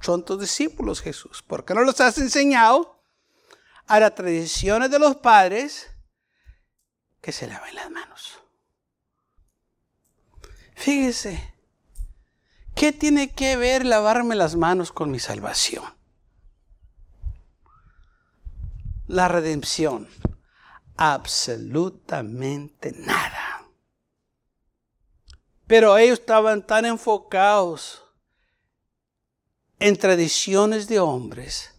son 0.00 0.24
tus 0.24 0.40
discípulos, 0.40 1.00
Jesús. 1.00 1.42
¿Por 1.42 1.64
qué 1.64 1.74
no 1.74 1.82
los 1.82 2.00
has 2.00 2.18
enseñado 2.18 3.02
a 3.86 3.98
las 3.98 4.14
tradiciones 4.14 4.90
de 4.90 4.98
los 4.98 5.16
padres 5.16 5.90
que 7.20 7.32
se 7.32 7.48
laven 7.48 7.74
las 7.74 7.90
manos? 7.90 8.39
Fíjese, 10.80 11.52
¿qué 12.74 12.90
tiene 12.90 13.34
que 13.34 13.54
ver 13.58 13.84
lavarme 13.84 14.34
las 14.34 14.56
manos 14.56 14.92
con 14.92 15.10
mi 15.10 15.18
salvación? 15.18 15.84
La 19.06 19.28
redención 19.28 20.08
absolutamente 20.96 22.92
nada. 22.92 23.68
Pero 25.66 25.98
ellos 25.98 26.20
estaban 26.20 26.66
tan 26.66 26.86
enfocados 26.86 28.02
en 29.80 29.98
tradiciones 29.98 30.88
de 30.88 30.98
hombres 30.98 31.74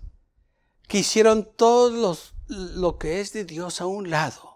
que 0.87 0.99
hicieron 0.99 1.51
todo 1.55 2.15
lo 2.47 2.99
que 2.99 3.19
es 3.19 3.33
de 3.33 3.45
Dios 3.45 3.81
a 3.81 3.87
un 3.87 4.11
lado 4.11 4.51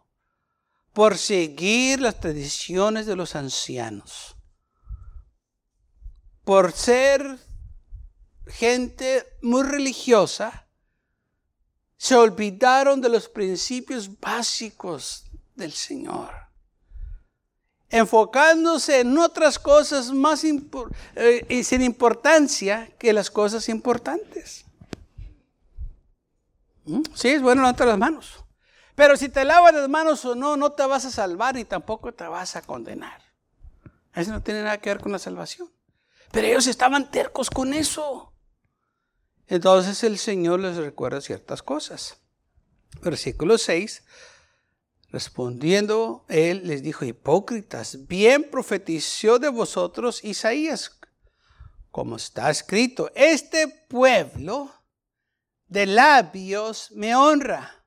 por 0.96 1.18
seguir 1.18 2.00
las 2.00 2.22
tradiciones 2.22 3.06
de 3.06 3.18
los 3.18 3.36
ancianos, 3.36 4.35
por 6.46 6.72
ser 6.72 7.40
gente 8.48 9.26
muy 9.42 9.64
religiosa 9.64 10.68
se 11.98 12.16
olvidaron 12.16 13.02
de 13.02 13.10
los 13.10 13.28
principios 13.28 14.20
básicos 14.20 15.26
del 15.56 15.74
Señor. 15.74 16.30
Enfocándose 17.90 19.00
en 19.00 19.18
otras 19.18 19.58
cosas 19.58 20.12
más 20.12 20.44
eh, 20.44 21.64
sin 21.64 21.82
importancia 21.82 22.92
que 23.00 23.12
las 23.12 23.32
cosas 23.32 23.68
importantes. 23.70 24.66
¿Mm? 26.86 27.02
Sí, 27.16 27.30
es 27.30 27.42
bueno 27.42 27.62
levantar 27.62 27.88
las 27.88 27.98
manos. 27.98 28.44
Pero 28.94 29.18
si 29.18 29.30
te 29.30 29.44
lavas 29.44 29.74
las 29.74 29.90
manos 29.90 30.24
o 30.26 30.36
no, 30.36 30.58
no 30.58 30.74
te 30.74 30.86
vas 30.86 31.06
a 31.06 31.12
salvar 31.12 31.58
y 31.58 31.66
tampoco 31.66 32.14
te 32.14 32.26
vas 32.28 32.56
a 32.56 32.62
condenar. 32.62 33.22
Eso 34.14 34.32
no 34.32 34.44
tiene 34.44 34.64
nada 34.64 34.78
que 34.78 34.90
ver 34.90 35.02
con 35.02 35.12
la 35.12 35.20
salvación. 35.20 35.75
Pero 36.36 36.48
ellos 36.48 36.68
estaban 36.68 37.10
tercos 37.10 37.50
con 37.50 37.74
eso. 37.74 38.34
Entonces 39.48 40.04
el 40.04 40.18
Señor 40.18 40.60
les 40.60 40.76
recuerda 40.76 41.22
ciertas 41.22 41.64
cosas. 41.64 42.18
Versículo 43.02 43.58
6. 43.58 44.04
Respondiendo, 45.12 46.26
él 46.28 46.68
les 46.68 46.84
dijo, 46.84 47.06
hipócritas, 47.06 48.06
bien 48.08 48.50
profetizó 48.52 49.40
de 49.40 49.48
vosotros 49.48 50.26
Isaías, 50.26 51.00
como 51.90 52.18
está 52.18 52.50
escrito, 52.50 53.10
este 53.16 53.70
pueblo 53.88 54.74
de 55.68 55.86
labios 55.86 56.92
me 56.92 57.16
honra, 57.16 57.85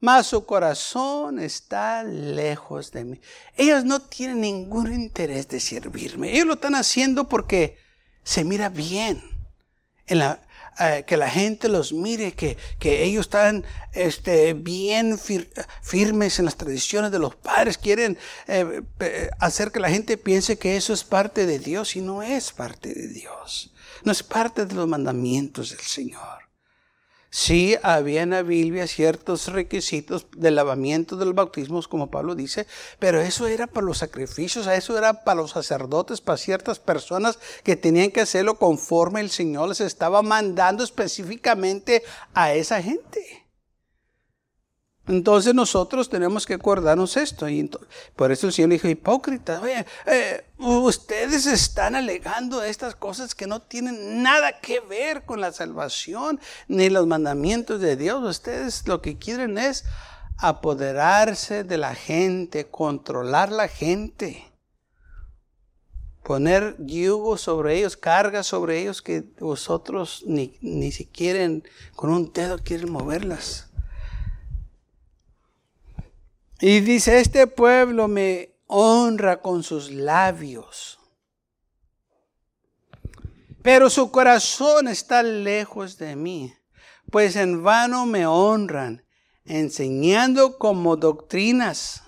mas 0.00 0.26
su 0.26 0.44
corazón 0.44 1.38
está 1.38 2.02
lejos 2.04 2.92
de 2.92 3.04
mí. 3.04 3.20
Ellos 3.56 3.84
no 3.84 4.00
tienen 4.00 4.40
ningún 4.40 4.92
interés 4.92 5.48
de 5.48 5.60
servirme. 5.60 6.32
Ellos 6.32 6.46
lo 6.46 6.54
están 6.54 6.74
haciendo 6.74 7.28
porque 7.28 7.78
se 8.22 8.44
mira 8.44 8.68
bien 8.68 9.22
en 10.06 10.18
la, 10.18 10.40
eh, 10.78 11.04
que 11.06 11.16
la 11.16 11.30
gente 11.30 11.68
los 11.68 11.92
mire, 11.92 12.32
que, 12.32 12.58
que 12.78 13.02
ellos 13.04 13.26
están 13.26 13.64
este, 13.92 14.52
bien 14.52 15.18
firmes 15.82 16.38
en 16.38 16.44
las 16.44 16.56
tradiciones 16.56 17.10
de 17.10 17.18
los 17.18 17.34
padres, 17.34 17.78
quieren 17.78 18.18
eh, 18.46 18.82
hacer 19.38 19.72
que 19.72 19.80
la 19.80 19.88
gente 19.88 20.18
piense 20.18 20.58
que 20.58 20.76
eso 20.76 20.92
es 20.92 21.02
parte 21.02 21.46
de 21.46 21.58
Dios 21.58 21.96
y 21.96 22.02
no 22.02 22.22
es 22.22 22.52
parte 22.52 22.92
de 22.92 23.08
Dios, 23.08 23.72
no 24.04 24.12
es 24.12 24.22
parte 24.22 24.66
de 24.66 24.74
los 24.74 24.86
mandamientos 24.86 25.70
del 25.70 25.80
Señor. 25.80 26.45
Sí, 27.38 27.76
había 27.82 28.22
en 28.22 28.30
la 28.30 28.40
Biblia 28.40 28.86
ciertos 28.86 29.48
requisitos 29.48 30.26
del 30.34 30.54
lavamiento 30.54 31.16
de 31.18 31.26
los 31.26 31.34
bautismos, 31.34 31.86
como 31.86 32.10
Pablo 32.10 32.34
dice, 32.34 32.66
pero 32.98 33.20
eso 33.20 33.46
era 33.46 33.66
para 33.66 33.84
los 33.84 33.98
sacrificios, 33.98 34.66
eso 34.66 34.96
era 34.96 35.22
para 35.22 35.42
los 35.42 35.50
sacerdotes, 35.50 36.22
para 36.22 36.38
ciertas 36.38 36.78
personas 36.78 37.38
que 37.62 37.76
tenían 37.76 38.10
que 38.10 38.22
hacerlo 38.22 38.54
conforme 38.54 39.20
el 39.20 39.28
Señor 39.28 39.68
les 39.68 39.82
estaba 39.82 40.22
mandando 40.22 40.82
específicamente 40.82 42.02
a 42.32 42.54
esa 42.54 42.80
gente. 42.82 43.45
Entonces 45.08 45.54
nosotros 45.54 46.08
tenemos 46.08 46.46
que 46.46 46.54
acordarnos 46.54 47.16
esto. 47.16 47.48
Y 47.48 47.70
por 48.16 48.32
eso 48.32 48.48
el 48.48 48.52
Señor 48.52 48.70
dijo, 48.70 48.88
hipócrita, 48.88 49.60
oye, 49.60 49.86
eh, 50.06 50.44
ustedes 50.58 51.46
están 51.46 51.94
alegando 51.94 52.62
estas 52.62 52.94
cosas 52.96 53.34
que 53.34 53.46
no 53.46 53.62
tienen 53.62 54.22
nada 54.22 54.60
que 54.60 54.80
ver 54.80 55.24
con 55.24 55.40
la 55.40 55.52
salvación 55.52 56.40
ni 56.66 56.90
los 56.90 57.06
mandamientos 57.06 57.80
de 57.80 57.96
Dios. 57.96 58.22
Ustedes 58.24 58.86
lo 58.88 59.00
que 59.00 59.16
quieren 59.16 59.58
es 59.58 59.84
apoderarse 60.38 61.62
de 61.62 61.78
la 61.78 61.94
gente, 61.94 62.66
controlar 62.66 63.52
la 63.52 63.68
gente, 63.68 64.44
poner 66.24 66.74
yugo 66.80 67.38
sobre 67.38 67.78
ellos, 67.78 67.96
cargas 67.96 68.48
sobre 68.48 68.80
ellos 68.80 69.00
que 69.00 69.22
vosotros 69.38 70.24
ni, 70.26 70.58
ni 70.60 70.90
siquiera 70.90 71.48
con 71.94 72.10
un 72.10 72.32
dedo 72.32 72.58
quieren 72.58 72.90
moverlas. 72.90 73.70
Y 76.60 76.80
dice, 76.80 77.20
este 77.20 77.46
pueblo 77.46 78.08
me 78.08 78.56
honra 78.66 79.40
con 79.42 79.62
sus 79.62 79.90
labios, 79.90 80.98
pero 83.62 83.90
su 83.90 84.10
corazón 84.10 84.88
está 84.88 85.22
lejos 85.22 85.98
de 85.98 86.16
mí, 86.16 86.54
pues 87.10 87.36
en 87.36 87.62
vano 87.62 88.06
me 88.06 88.26
honran, 88.26 89.04
enseñando 89.44 90.58
como 90.58 90.96
doctrinas 90.96 92.02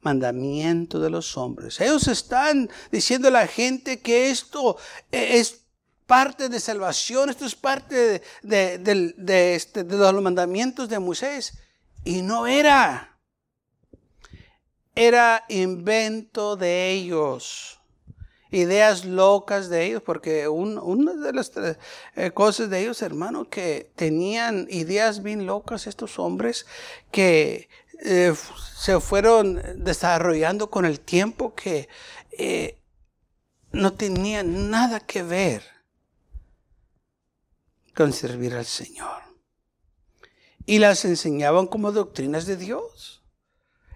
mandamiento 0.00 1.00
de 1.00 1.10
los 1.10 1.36
hombres. 1.36 1.80
Ellos 1.80 2.06
están 2.06 2.70
diciendo 2.92 3.28
a 3.28 3.32
la 3.32 3.46
gente 3.48 4.00
que 4.00 4.30
esto 4.30 4.76
es 5.10 5.66
parte 6.06 6.48
de 6.48 6.60
salvación, 6.60 7.28
esto 7.28 7.44
es 7.44 7.56
parte 7.56 8.22
de, 8.42 9.54
este, 9.54 9.82
los 9.82 10.22
mandamientos 10.22 10.88
de 10.88 11.00
Moisés. 11.00 11.58
Y 12.04 12.22
no 12.22 12.46
era 12.46 13.15
era 14.96 15.44
invento 15.50 16.56
de 16.56 16.90
ellos, 16.90 17.78
ideas 18.50 19.04
locas 19.04 19.68
de 19.68 19.84
ellos, 19.84 20.02
porque 20.02 20.48
una 20.48 21.12
de 21.12 21.32
las 21.34 21.52
eh, 22.16 22.30
cosas 22.32 22.70
de 22.70 22.80
ellos, 22.80 23.02
hermano, 23.02 23.48
que 23.50 23.92
tenían 23.94 24.66
ideas 24.70 25.22
bien 25.22 25.44
locas 25.46 25.86
estos 25.86 26.18
hombres 26.18 26.66
que 27.12 27.68
eh, 28.02 28.34
se 28.74 28.98
fueron 29.00 29.84
desarrollando 29.84 30.70
con 30.70 30.86
el 30.86 31.00
tiempo 31.00 31.54
que 31.54 31.88
eh, 32.38 32.78
no 33.72 33.92
tenían 33.92 34.70
nada 34.70 35.00
que 35.00 35.22
ver 35.22 35.62
con 37.94 38.14
servir 38.14 38.54
al 38.54 38.64
Señor. 38.64 39.22
Y 40.64 40.78
las 40.78 41.04
enseñaban 41.04 41.66
como 41.66 41.92
doctrinas 41.92 42.46
de 42.46 42.56
Dios. 42.56 43.25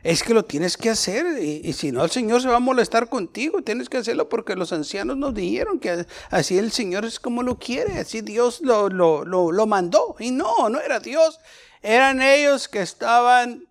Es 0.02 0.22
que 0.22 0.32
lo 0.32 0.44
tienes 0.44 0.76
que 0.76 0.90
hacer 0.90 1.42
y, 1.42 1.72
si 1.74 1.92
no 1.92 2.02
el 2.04 2.10
Señor 2.10 2.40
se 2.40 2.48
va 2.48 2.56
a 2.56 2.60
molestar 2.60 3.08
contigo, 3.08 3.62
tienes 3.62 3.88
que 3.88 3.98
hacerlo 3.98 4.28
porque 4.28 4.56
los 4.56 4.72
ancianos 4.72 5.16
nos 5.16 5.34
dijeron 5.34 5.78
que 5.78 6.06
así 6.30 6.56
el 6.56 6.72
Señor 6.72 7.04
es 7.04 7.20
como 7.20 7.42
lo 7.42 7.58
quiere, 7.58 7.98
así 7.98 8.22
Dios 8.22 8.60
lo, 8.62 8.88
lo, 8.88 9.24
lo, 9.24 9.66
mandó. 9.66 10.16
Y 10.18 10.30
no, 10.30 10.70
no 10.70 10.80
era 10.80 11.00
Dios, 11.00 11.38
eran 11.82 12.22
ellos 12.22 12.68
que 12.68 12.80
estaban 12.80 13.68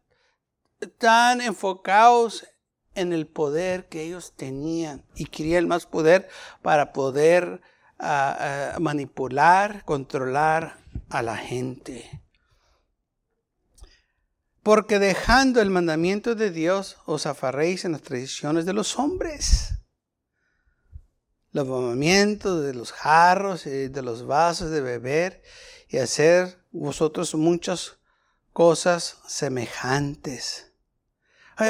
tan 0.97 1.41
enfocados 1.41 2.45
en 2.93 3.11
el 3.11 3.25
poder 3.27 3.87
que 3.87 4.03
ellos 4.03 4.33
tenían 4.35 5.05
y 5.15 5.25
querían 5.25 5.67
más 5.67 5.85
poder 5.85 6.29
para 6.61 6.93
poder 6.93 7.61
ah, 7.97 8.73
ah, 8.75 8.79
manipular, 8.79 9.83
controlar 9.85 10.77
a 11.09 11.23
la 11.23 11.37
gente. 11.37 12.21
Porque 14.63 14.99
dejando 14.99 15.61
el 15.61 15.69
mandamiento 15.69 16.35
de 16.35 16.51
Dios 16.51 16.97
os 17.05 17.25
afarréis 17.25 17.85
en 17.85 17.93
las 17.93 18.01
tradiciones 18.01 18.65
de 18.65 18.73
los 18.73 18.99
hombres. 18.99 19.69
Los 21.51 21.67
mandamientos 21.67 22.63
de 22.63 22.73
los 22.73 22.91
jarros 22.91 23.65
y 23.65 23.87
de 23.87 24.01
los 24.01 24.25
vasos 24.27 24.69
de 24.69 24.81
beber 24.81 25.41
y 25.87 25.97
hacer 25.97 26.63
vosotros 26.71 27.33
muchas 27.35 27.97
cosas 28.53 29.17
semejantes. 29.27 30.71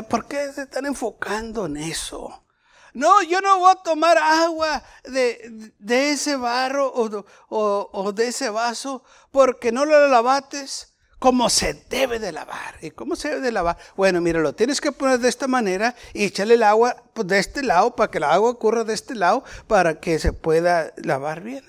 ¿Por 0.10 0.28
qué 0.28 0.52
se 0.52 0.64
están 0.64 0.86
enfocando 0.86 1.66
en 1.66 1.78
eso? 1.78 2.46
No, 2.94 3.22
yo 3.24 3.40
no 3.42 3.60
voy 3.60 3.72
a 3.72 3.84
tomar 3.84 4.18
agua 4.18 4.84
de, 5.04 6.12
ese 6.12 6.36
barro 6.36 6.88
o, 6.88 7.26
o, 7.50 8.12
de 8.12 8.28
ese 8.28 8.50
vaso 8.50 9.04
porque 9.32 9.72
no 9.72 9.86
lo 9.86 10.08
lavates 10.08 10.89
como 11.20 11.50
se 11.50 11.74
debe 11.90 12.18
de 12.18 12.32
lavar. 12.32 12.78
¿Y 12.82 12.92
cómo 12.92 13.16
se 13.18 13.28
debe 13.28 13.42
de 13.42 13.52
lavar? 13.52 13.78
Bueno, 13.96 14.22
míralo, 14.22 14.56
tienes 14.56 14.80
que 14.80 14.94
poner 14.94 15.20
de 15.20 15.28
esta 15.28 15.48
manera 15.48 15.94
y 16.14 16.24
echarle 16.24 16.54
el 16.54 16.64
agua 16.64 17.04
pues, 17.14 17.28
de 17.28 17.40
este 17.40 17.62
lado 17.62 17.96
para 17.96 18.10
que 18.10 18.18
el 18.18 18.24
agua 18.24 18.58
corra 18.58 18.86
de 18.86 18.94
este 18.94 19.16
lado 19.16 19.44
para 19.68 20.00
que 20.00 20.18
se 20.18 20.32
pueda 20.32 20.94
lavar 20.96 21.42
bien. 21.42 21.64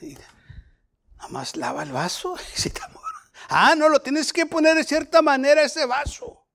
Nada 1.17 1.29
más 1.29 1.57
lava 1.57 1.83
el 1.83 1.91
vaso. 1.91 2.37
ah, 3.49 3.75
no, 3.77 3.89
lo 3.89 4.01
tienes 4.01 4.33
que 4.33 4.47
poner 4.47 4.77
de 4.77 4.85
cierta 4.85 5.21
manera 5.21 5.63
ese 5.63 5.85
vaso. 5.85 6.47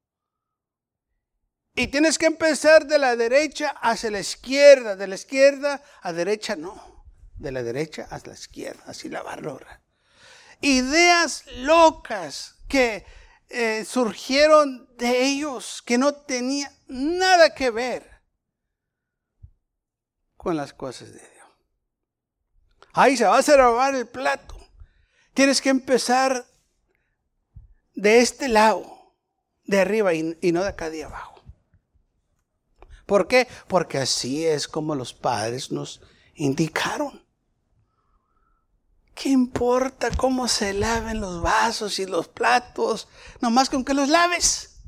Y 1.77 1.87
tienes 1.87 2.17
que 2.17 2.27
empezar 2.27 2.87
de 2.87 2.97
la 2.97 3.17
derecha 3.17 3.75
hacia 3.81 4.09
la 4.09 4.21
izquierda, 4.21 4.95
de 4.95 5.07
la 5.07 5.15
izquierda 5.15 5.83
a 6.01 6.13
derecha 6.13 6.55
no, 6.55 7.05
de 7.35 7.51
la 7.51 7.61
derecha 7.61 8.07
hacia 8.09 8.29
la 8.29 8.39
izquierda, 8.39 8.81
así 8.87 9.09
lavarlo. 9.09 9.59
Ideas 10.61 11.43
locas 11.57 12.54
que 12.67 13.05
eh, 13.49 13.85
surgieron 13.85 14.89
de 14.97 15.23
ellos, 15.23 15.81
que 15.85 15.97
no 15.97 16.13
tenía 16.13 16.71
nada 16.87 17.53
que 17.53 17.69
ver 17.69 18.21
con 20.37 20.55
las 20.55 20.73
cosas 20.73 21.09
de 21.09 21.19
Dios. 21.19 21.47
Ahí 22.93 23.17
se 23.17 23.25
va 23.25 23.37
a 23.37 23.57
lavar 23.57 23.95
el 23.95 24.07
plato. 24.07 24.55
Tienes 25.33 25.61
que 25.61 25.69
empezar 25.69 26.45
de 27.93 28.19
este 28.19 28.47
lado, 28.47 29.15
de 29.65 29.79
arriba 29.79 30.13
y, 30.13 30.37
y 30.41 30.51
no 30.51 30.63
de 30.63 30.69
acá 30.69 30.89
de 30.89 31.03
abajo. 31.03 31.41
¿Por 33.05 33.27
qué? 33.27 33.47
Porque 33.67 33.97
así 33.97 34.45
es 34.45 34.67
como 34.67 34.95
los 34.95 35.13
padres 35.13 35.71
nos 35.71 36.01
indicaron. 36.35 37.24
¿Qué 39.15 39.29
importa 39.29 40.11
cómo 40.11 40.49
se 40.49 40.73
laven 40.73 41.21
los 41.21 41.41
vasos 41.41 41.99
y 41.99 42.05
los 42.05 42.27
platos? 42.27 43.07
Nomás 43.39 43.69
con 43.69 43.85
que 43.85 43.93
los 43.93 44.09
laves. 44.09 44.81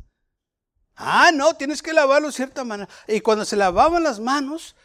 Ah, 0.97 1.31
no, 1.33 1.53
tienes 1.53 1.81
que 1.81 1.93
lavarlo 1.93 2.27
de 2.27 2.33
cierta 2.33 2.65
manera. 2.65 2.89
Y 3.07 3.21
cuando 3.21 3.45
se 3.45 3.55
lavaban 3.55 4.03
las 4.03 4.19
manos, 4.19 4.75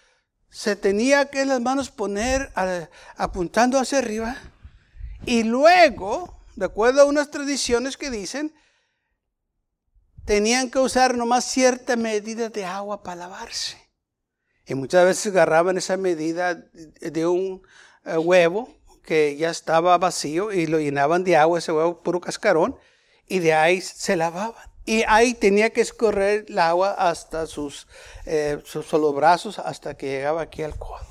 se 0.48 0.76
tenía 0.76 1.28
que 1.28 1.44
las 1.44 1.60
manos 1.60 1.90
poner 1.90 2.52
apuntando 3.16 3.80
hacia 3.80 3.98
arriba. 3.98 4.36
Y 5.26 5.42
luego, 5.42 6.40
de 6.54 6.66
acuerdo 6.66 7.02
a 7.02 7.06
unas 7.06 7.30
tradiciones 7.32 7.96
que 7.96 8.10
dicen, 8.10 8.54
tenían 10.24 10.70
que 10.70 10.78
usar 10.78 11.16
nomás 11.16 11.44
cierta 11.46 11.96
medida 11.96 12.48
de 12.48 12.64
agua 12.64 13.02
para 13.02 13.16
lavarse. 13.16 13.76
Y 14.66 14.76
muchas 14.76 15.04
veces 15.04 15.32
agarraban 15.32 15.78
esa 15.78 15.96
medida 15.96 16.54
de 16.54 17.26
un 17.26 17.66
eh, 18.04 18.16
huevo 18.16 18.81
que 19.04 19.36
ya 19.36 19.50
estaba 19.50 19.98
vacío 19.98 20.52
y 20.52 20.66
lo 20.66 20.78
llenaban 20.78 21.24
de 21.24 21.36
agua, 21.36 21.58
ese 21.58 21.72
huevo 21.72 22.02
puro 22.02 22.20
cascarón, 22.20 22.76
y 23.26 23.40
de 23.40 23.54
ahí 23.54 23.80
se 23.80 24.16
lavaban. 24.16 24.70
Y 24.84 25.04
ahí 25.06 25.34
tenía 25.34 25.70
que 25.70 25.80
escorrer 25.80 26.46
el 26.48 26.58
agua 26.58 26.92
hasta 26.92 27.46
sus, 27.46 27.86
eh, 28.26 28.60
sus 28.64 28.86
solo 28.86 29.12
brazos, 29.12 29.58
hasta 29.58 29.96
que 29.96 30.06
llegaba 30.06 30.42
aquí 30.42 30.62
al 30.62 30.76
codo. 30.76 31.06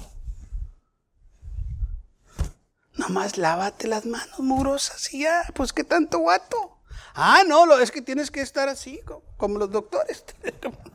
Nomás 2.94 3.38
lávate 3.38 3.88
las 3.88 4.06
manos 4.06 4.40
mugrosas 4.40 5.14
y 5.14 5.22
ya, 5.22 5.44
pues 5.56 5.72
qué 5.72 5.84
tanto 5.84 6.20
guato. 6.20 6.82
Ah, 7.14 7.44
no, 7.48 7.66
lo, 7.66 7.80
es 7.80 7.92
que 7.92 8.02
tienes 8.02 8.30
que 8.30 8.42
estar 8.42 8.68
así, 8.70 9.00
como, 9.06 9.24
como 9.38 9.58
los 9.58 9.72
doctores. 9.72 10.26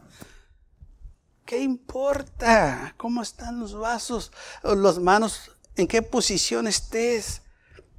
¿Qué 1.46 1.60
importa 1.60 2.94
cómo 2.96 3.22
están 3.22 3.60
los 3.60 3.74
vasos 3.74 4.32
las 4.64 4.98
manos, 4.98 5.55
en 5.76 5.86
qué 5.86 6.02
posición 6.02 6.66
estés? 6.66 7.42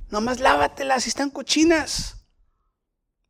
Nomás 0.10 0.40
lávatelas 0.40 1.04
si 1.04 1.10
están 1.10 1.30
cochinas. 1.30 2.16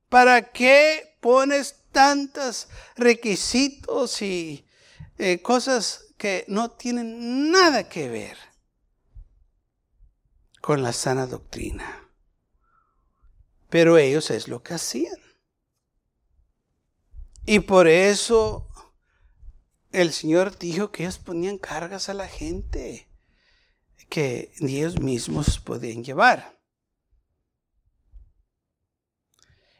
¿Para 0.10 0.52
qué 0.52 1.18
pones 1.22 1.84
tantos 1.92 2.68
requisitos 2.96 4.22
y 4.22 4.66
eh, 5.18 5.42
cosas 5.42 6.06
que 6.18 6.46
no 6.48 6.72
tienen 6.72 7.52
nada 7.52 7.90
que 7.90 8.08
ver 8.08 8.38
con 10.62 10.82
la 10.82 10.94
sana 10.94 11.28
doctrina? 11.28 12.10
Pero 13.70 13.98
ellos 13.98 14.32
es 14.32 14.48
lo 14.48 14.64
que 14.64 14.76
hacían. 14.76 15.18
Y 17.46 17.60
por 17.60 17.88
eso 17.88 18.70
el 19.92 20.14
Señor 20.14 20.58
dijo 20.58 20.92
que 20.92 21.04
ellos 21.04 21.18
ponían 21.18 21.58
cargas 21.58 22.08
a 22.08 22.14
la 22.14 22.28
gente 22.28 23.07
que 24.10 24.54
ellos 24.60 25.00
mismos 25.00 25.60
podían 25.60 26.04
llevar. 26.04 26.58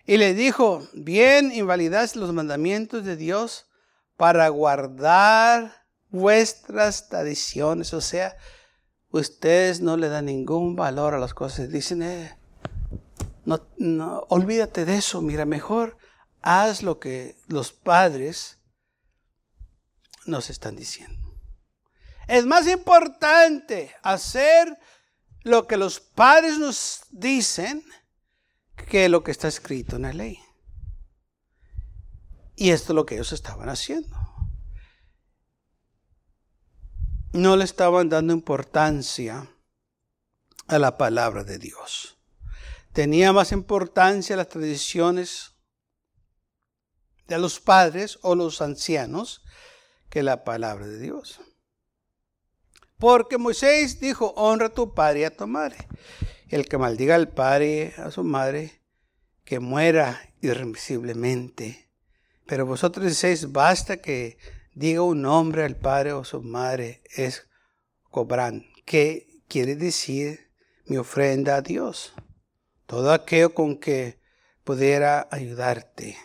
Y 0.06 0.18
le 0.18 0.34
dijo, 0.34 0.88
bien 0.94 1.52
invalidas 1.52 2.16
los 2.16 2.32
mandamientos 2.32 3.04
de 3.04 3.18
Dios 3.18 3.66
para 4.16 4.48
guardar 4.48 5.86
vuestras 6.10 7.10
tradiciones. 7.10 7.94
O 7.94 8.00
sea, 8.00 8.38
ustedes 9.10 9.82
no 9.82 9.98
le 9.98 10.08
dan 10.08 10.26
ningún 10.26 10.78
valor 10.78 11.14
a 11.14 11.20
las 11.20 11.34
cosas. 11.34 11.70
Dicen, 11.70 12.02
eh, 12.04 12.38
no, 13.78 14.26
olvídate 14.30 14.86
de 14.86 14.98
eso. 14.98 15.22
Mira, 15.22 15.46
mejor 15.46 15.98
haz 16.42 16.84
lo 16.84 17.00
que 17.00 17.36
los 17.48 17.74
padres 17.74 18.60
nos 20.26 20.50
están 20.50 20.78
diciendo. 20.78 21.17
Es 22.28 22.46
más 22.46 22.68
importante 22.68 23.96
hacer 24.04 24.78
lo 25.44 25.66
que 25.66 25.78
los 25.78 26.00
padres 26.00 26.58
nos 26.58 27.02
dicen 27.10 27.84
que 28.90 29.10
lo 29.10 29.24
que 29.24 29.32
está 29.32 29.48
escrito 29.48 29.96
en 29.96 30.02
la 30.04 30.14
ley. 30.14 30.40
Y 32.56 32.72
esto 32.72 32.92
es 32.92 32.96
lo 32.96 33.06
que 33.06 33.16
ellos 33.16 33.32
estaban 33.32 33.70
haciendo. 33.70 34.18
No 37.32 37.56
le 37.56 37.64
estaban 37.64 38.10
dando 38.10 38.34
importancia 38.34 39.50
a 40.68 40.80
la 40.80 40.98
palabra 40.98 41.44
de 41.44 41.60
Dios. 41.60 42.18
Tenía 42.94 43.32
más 43.32 43.52
importancia 43.52 44.36
las 44.36 44.50
tradiciones 44.50 45.54
de 47.28 47.38
los 47.38 47.60
padres 47.60 48.18
o 48.22 48.36
los 48.36 48.62
ancianos 48.62 49.44
que 50.10 50.24
la 50.24 50.44
palabra 50.44 50.88
de 50.88 51.00
Dios. 51.00 51.40
Porque 53.00 53.38
Moisés 53.38 54.00
dijo, 54.00 54.34
honra 54.36 54.68
a 54.68 54.74
tu 54.74 54.94
padre 54.94 55.22
y 55.22 55.24
a 55.26 55.36
tu 55.36 55.46
madre. 55.48 55.78
El 56.50 56.68
que 56.68 56.78
maldiga 56.78 57.16
al 57.16 57.30
padre, 57.30 57.94
a 57.98 58.10
su 58.10 58.24
madre, 58.24 58.82
que 59.44 59.60
muera 59.60 60.20
irremisiblemente. 60.42 61.90
Pero 62.48 62.66
vosotros 62.66 63.06
decís, 63.06 63.52
basta 63.52 63.98
que 63.98 64.38
diga 64.74 65.02
un 65.02 65.22
nombre 65.22 65.64
al 65.64 65.76
padre 65.76 66.14
o 66.14 66.24
su 66.24 66.42
madre, 66.42 67.02
es 67.16 67.48
cobran. 68.10 68.66
¿Qué 68.86 69.28
quiere 69.48 69.76
decir 69.76 70.52
mi 70.86 70.98
ofrenda 70.98 71.58
a 71.58 71.62
Dios? 71.62 72.14
Todo 72.86 73.12
aquello 73.12 73.54
con 73.54 73.78
que 73.78 74.20
pudiera 74.64 75.28
ayudarte. 75.30 76.18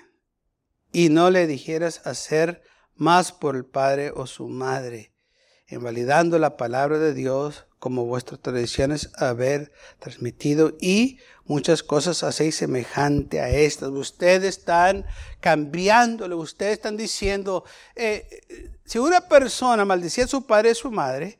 Y 0.93 1.09
no 1.09 1.31
le 1.31 1.47
dijeras 1.47 2.07
hacer 2.07 2.63
más 2.95 3.33
por 3.33 3.57
el 3.57 3.65
padre 3.65 4.13
o 4.15 4.27
su 4.27 4.49
madre, 4.49 5.12
invalidando 5.73 6.39
la 6.39 6.57
palabra 6.57 6.99
de 6.99 7.15
Dios 7.15 7.67
como 7.79 8.05
vuestras 8.05 8.41
tradiciones 8.41 9.11
haber 9.17 9.73
transmitido 9.99 10.77
y 10.81 11.19
muchas 11.45 11.83
cosas 11.83 12.23
así 12.23 12.53
semejante 12.53 13.41
a 13.41 13.49
estas. 13.49 13.89
Ustedes 13.89 14.59
están 14.59 15.05
cambiándole, 15.41 16.35
ustedes 16.35 16.75
están 16.75 16.97
diciendo, 16.97 17.65
eh, 17.97 18.79
si 18.85 18.99
una 18.99 19.23
persona 19.23 19.85
maldecía 19.85 20.25
a 20.25 20.29
su 20.29 20.47
padre 20.47 20.71
y 20.71 20.75
su 20.75 20.91
madre, 20.91 21.39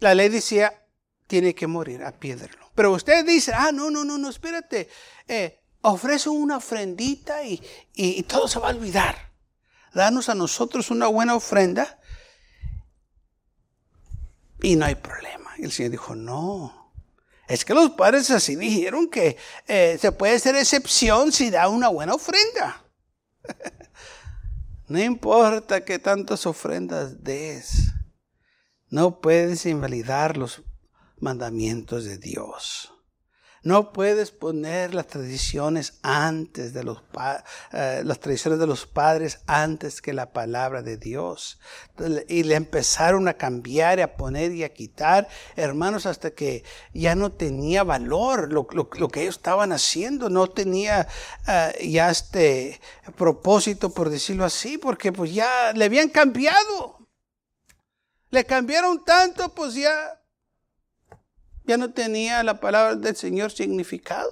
la 0.00 0.14
ley 0.14 0.28
decía, 0.28 0.84
tiene 1.26 1.54
que 1.54 1.66
morir, 1.66 2.02
a 2.02 2.12
piedra. 2.12 2.50
Pero 2.74 2.92
usted 2.92 3.24
dice, 3.24 3.52
ah, 3.54 3.70
no, 3.72 3.90
no, 3.90 4.04
no, 4.04 4.18
no, 4.18 4.28
espérate, 4.28 4.88
eh, 5.28 5.60
ofrece 5.82 6.28
una 6.28 6.56
ofrendita 6.58 7.44
y, 7.44 7.62
y 7.94 8.22
todo 8.24 8.48
se 8.48 8.58
va 8.58 8.68
a 8.68 8.74
olvidar. 8.74 9.32
Danos 9.94 10.28
a 10.28 10.34
nosotros 10.34 10.90
una 10.90 11.06
buena 11.06 11.34
ofrenda 11.34 11.98
y 14.62 14.76
no 14.76 14.86
hay 14.86 14.94
problema. 14.94 15.50
Y 15.58 15.64
el 15.64 15.72
Señor 15.72 15.92
dijo, 15.92 16.14
no. 16.14 16.92
Es 17.48 17.64
que 17.64 17.74
los 17.74 17.90
padres 17.90 18.30
así 18.30 18.56
dijeron 18.56 19.10
que 19.10 19.36
eh, 19.66 19.98
se 20.00 20.12
puede 20.12 20.36
hacer 20.36 20.56
excepción 20.56 21.32
si 21.32 21.50
da 21.50 21.68
una 21.68 21.88
buena 21.88 22.14
ofrenda. 22.14 22.84
no 24.88 25.02
importa 25.02 25.84
que 25.84 25.98
tantas 25.98 26.46
ofrendas 26.46 27.22
des. 27.22 27.92
No 28.88 29.20
puedes 29.20 29.66
invalidar 29.66 30.36
los 30.36 30.62
mandamientos 31.18 32.04
de 32.04 32.18
Dios. 32.18 32.91
No 33.64 33.92
puedes 33.92 34.32
poner 34.32 34.92
las 34.92 35.06
tradiciones 35.06 36.00
antes 36.02 36.72
de 36.74 36.82
los 36.82 36.98
eh, 37.72 38.02
las 38.04 38.18
tradiciones 38.18 38.58
de 38.58 38.66
los 38.66 38.86
padres 38.86 39.38
antes 39.46 40.02
que 40.02 40.12
la 40.12 40.32
palabra 40.32 40.82
de 40.82 40.96
Dios. 40.96 41.60
Y 42.28 42.42
le 42.42 42.56
empezaron 42.56 43.28
a 43.28 43.34
cambiar 43.34 44.00
y 44.00 44.02
a 44.02 44.16
poner 44.16 44.50
y 44.50 44.64
a 44.64 44.74
quitar, 44.74 45.28
hermanos, 45.54 46.06
hasta 46.06 46.32
que 46.32 46.64
ya 46.92 47.14
no 47.14 47.30
tenía 47.30 47.84
valor 47.84 48.52
lo, 48.52 48.66
que 48.66 49.22
ellos 49.22 49.36
estaban 49.36 49.70
haciendo, 49.70 50.28
no 50.28 50.48
tenía 50.48 51.06
eh, 51.46 51.88
ya 51.88 52.10
este 52.10 52.80
propósito, 53.16 53.90
por 53.90 54.10
decirlo 54.10 54.44
así, 54.44 54.76
porque 54.76 55.12
pues 55.12 55.32
ya 55.32 55.72
le 55.72 55.84
habían 55.84 56.08
cambiado. 56.08 56.98
Le 58.30 58.44
cambiaron 58.44 59.04
tanto, 59.04 59.54
pues 59.54 59.74
ya 59.74 60.21
ya 61.64 61.76
no 61.76 61.92
tenía 61.92 62.42
la 62.42 62.60
palabra 62.60 62.96
del 62.96 63.16
Señor 63.16 63.52
significado. 63.52 64.30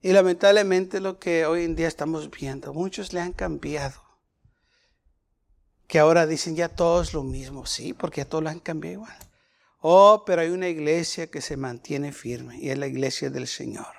Y 0.00 0.12
lamentablemente 0.12 1.00
lo 1.00 1.18
que 1.18 1.46
hoy 1.46 1.64
en 1.64 1.76
día 1.76 1.88
estamos 1.88 2.30
viendo, 2.30 2.74
muchos 2.74 3.12
le 3.12 3.20
han 3.20 3.32
cambiado. 3.32 4.02
Que 5.86 5.98
ahora 5.98 6.26
dicen 6.26 6.56
ya 6.56 6.68
todo 6.68 7.00
es 7.00 7.14
lo 7.14 7.22
mismo, 7.22 7.64
sí, 7.66 7.94
porque 7.94 8.20
ya 8.20 8.28
todo 8.28 8.42
lo 8.42 8.50
han 8.50 8.60
cambiado 8.60 8.94
igual. 8.94 9.16
Oh, 9.80 10.24
pero 10.26 10.42
hay 10.42 10.48
una 10.48 10.68
iglesia 10.68 11.30
que 11.30 11.40
se 11.40 11.56
mantiene 11.56 12.12
firme 12.12 12.58
y 12.58 12.70
es 12.70 12.78
la 12.78 12.86
iglesia 12.86 13.30
del 13.30 13.46
Señor, 13.46 13.94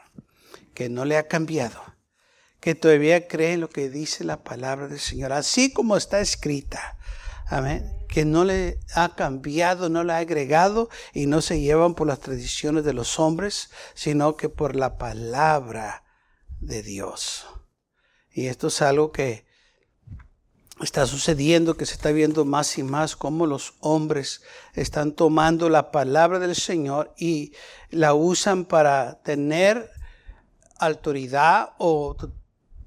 que 0.73 0.89
no 0.89 1.05
le 1.05 1.17
ha 1.17 1.27
cambiado, 1.27 1.79
que 2.59 2.73
todavía 2.73 3.27
cree 3.27 3.53
en 3.53 3.61
lo 3.61 3.69
que 3.69 3.89
dice 3.89 4.23
la 4.23 4.43
palabra 4.43 4.87
del 4.87 4.99
Señor, 4.99 5.31
así 5.31 5.71
como 5.71 5.95
está 5.95 6.19
escrita. 6.21 6.97
Amén 7.47 7.95
que 8.15 8.23
no 8.23 8.45
le 8.45 8.79
ha 8.93 9.13
cambiado, 9.13 9.89
no 9.89 10.05
le 10.05 10.13
ha 10.13 10.19
agregado 10.19 10.89
y 11.13 11.25
no 11.25 11.41
se 11.41 11.59
llevan 11.59 11.95
por 11.95 12.07
las 12.07 12.21
tradiciones 12.21 12.85
de 12.85 12.93
los 12.93 13.19
hombres, 13.19 13.71
sino 13.93 14.37
que 14.37 14.47
por 14.47 14.77
la 14.77 14.97
palabra 14.97 16.05
de 16.61 16.81
Dios. 16.81 17.45
Y 18.31 18.45
esto 18.47 18.67
es 18.67 18.81
algo 18.81 19.11
que 19.11 19.45
está 20.79 21.05
sucediendo, 21.05 21.75
que 21.75 21.85
se 21.85 21.95
está 21.95 22.13
viendo 22.13 22.45
más 22.45 22.77
y 22.77 22.83
más 22.83 23.17
cómo 23.17 23.47
los 23.47 23.73
hombres 23.81 24.41
están 24.73 25.11
tomando 25.11 25.67
la 25.67 25.91
palabra 25.91 26.39
del 26.39 26.55
Señor 26.55 27.13
y 27.17 27.51
la 27.89 28.13
usan 28.13 28.63
para 28.63 29.21
tener 29.23 29.91
autoridad 30.79 31.73
o 31.79 32.15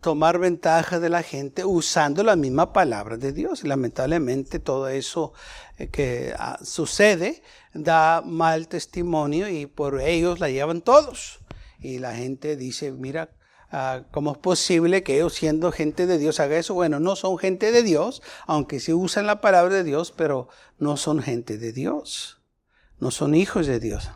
tomar 0.01 0.39
ventaja 0.39 1.01
de 1.01 1.09
la 1.09 1.23
gente 1.23 1.65
usando 1.65 2.23
la 2.23 2.37
misma 2.37 2.73
palabra 2.73 3.17
de 3.17 3.33
Dios. 3.33 3.65
Lamentablemente 3.65 4.59
todo 4.59 4.89
eso 4.89 5.33
eh, 5.77 5.89
que 5.89 6.35
ah, 6.39 6.59
sucede 6.63 7.43
da 7.75 8.23
mal 8.25 8.69
testimonio 8.69 9.49
y 9.49 9.67
por 9.67 10.01
ellos 10.01 10.41
la 10.41 10.51
llevan 10.51 10.83
todos. 10.83 11.41
Y 11.81 11.99
la 11.99 12.15
gente 12.15 12.57
dice, 12.57 12.93
mira, 12.93 13.31
ah, 13.71 14.03
¿cómo 14.11 14.33
es 14.33 14.39
posible 14.39 15.03
que 15.03 15.17
ellos 15.17 15.35
siendo 15.35 15.73
gente 15.73 16.07
de 16.07 16.19
Dios 16.19 16.41
haga 16.41 16.59
eso? 16.59 16.75
Bueno, 16.75 17.01
no 17.01 17.17
son 17.17 17.39
gente 17.39 17.73
de 17.73 17.83
Dios, 17.83 18.23
aunque 18.47 18.81
sí 18.81 18.93
usan 18.93 19.27
la 19.27 19.41
palabra 19.41 19.75
de 19.75 19.85
Dios, 19.85 20.13
pero 20.13 20.49
no 20.79 20.97
son 20.97 21.23
gente 21.23 21.59
de 21.59 21.73
Dios. 21.73 22.37
no 23.01 23.13
son 23.13 23.37
hijos 23.37 23.69
de 23.69 23.79
Dios. 23.79 24.11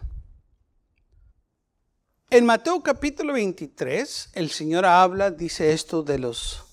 En 2.33 2.47
Mateo 2.47 2.83
capítulo 2.83 3.35
23, 3.35 4.31
el 4.33 4.51
Señor 4.51 4.87
habla, 4.87 5.31
dice 5.31 5.75
esto 5.75 6.03
de 6.03 6.19
los 6.19 6.65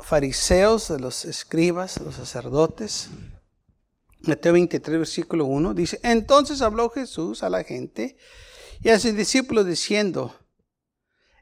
fariseos, 0.00 0.88
de 0.88 0.98
los 0.98 1.24
escribas, 1.24 1.94
de 1.94 2.06
los 2.06 2.16
sacerdotes. 2.16 3.10
Mateo 4.22 4.54
23, 4.54 4.98
versículo 4.98 5.44
1, 5.44 5.72
dice, 5.72 6.00
entonces 6.02 6.62
habló 6.62 6.90
Jesús 6.90 7.44
a 7.44 7.48
la 7.48 7.62
gente 7.62 8.16
y 8.82 8.88
a 8.88 8.98
sus 8.98 9.14
discípulos 9.14 9.66
diciendo, 9.66 10.36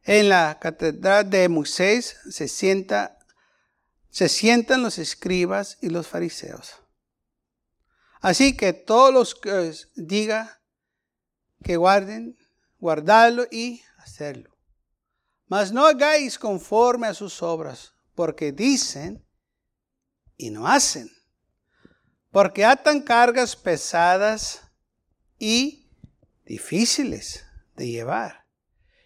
en 0.05 0.29
la 0.29 0.59
catedral 0.61 1.31
de 1.31 1.49
Moisés 1.49 2.19
se, 2.29 2.47
sienta, 2.47 3.19
se 4.11 4.29
sientan 4.29 4.83
los 4.83 4.99
escribas 4.99 5.79
y 5.81 5.89
los 5.89 6.07
fariseos. 6.09 6.75
Así 8.21 8.55
que 8.55 8.75
todos 8.75 9.15
los 9.15 9.35
que 9.35 9.73
diga 9.97 10.59
que 11.63 11.77
guarden, 11.77 12.37
guardadlo 12.79 13.47
y 13.51 13.83
hacerlo. 13.99 14.57
Mas 15.47 15.73
no 15.73 15.87
hagáis 15.87 16.39
conforme 16.39 17.07
a 17.07 17.15
sus 17.15 17.43
obras, 17.43 17.95
porque 18.15 18.53
dicen 18.53 19.25
y 20.37 20.51
no 20.51 20.67
hacen. 20.67 21.11
Porque 22.31 22.65
atan 22.65 23.03
cargas 23.03 23.55
pesadas 23.55 24.63
y 25.39 25.91
difíciles 26.45 27.45
de 27.77 27.89
llevar. 27.89 28.47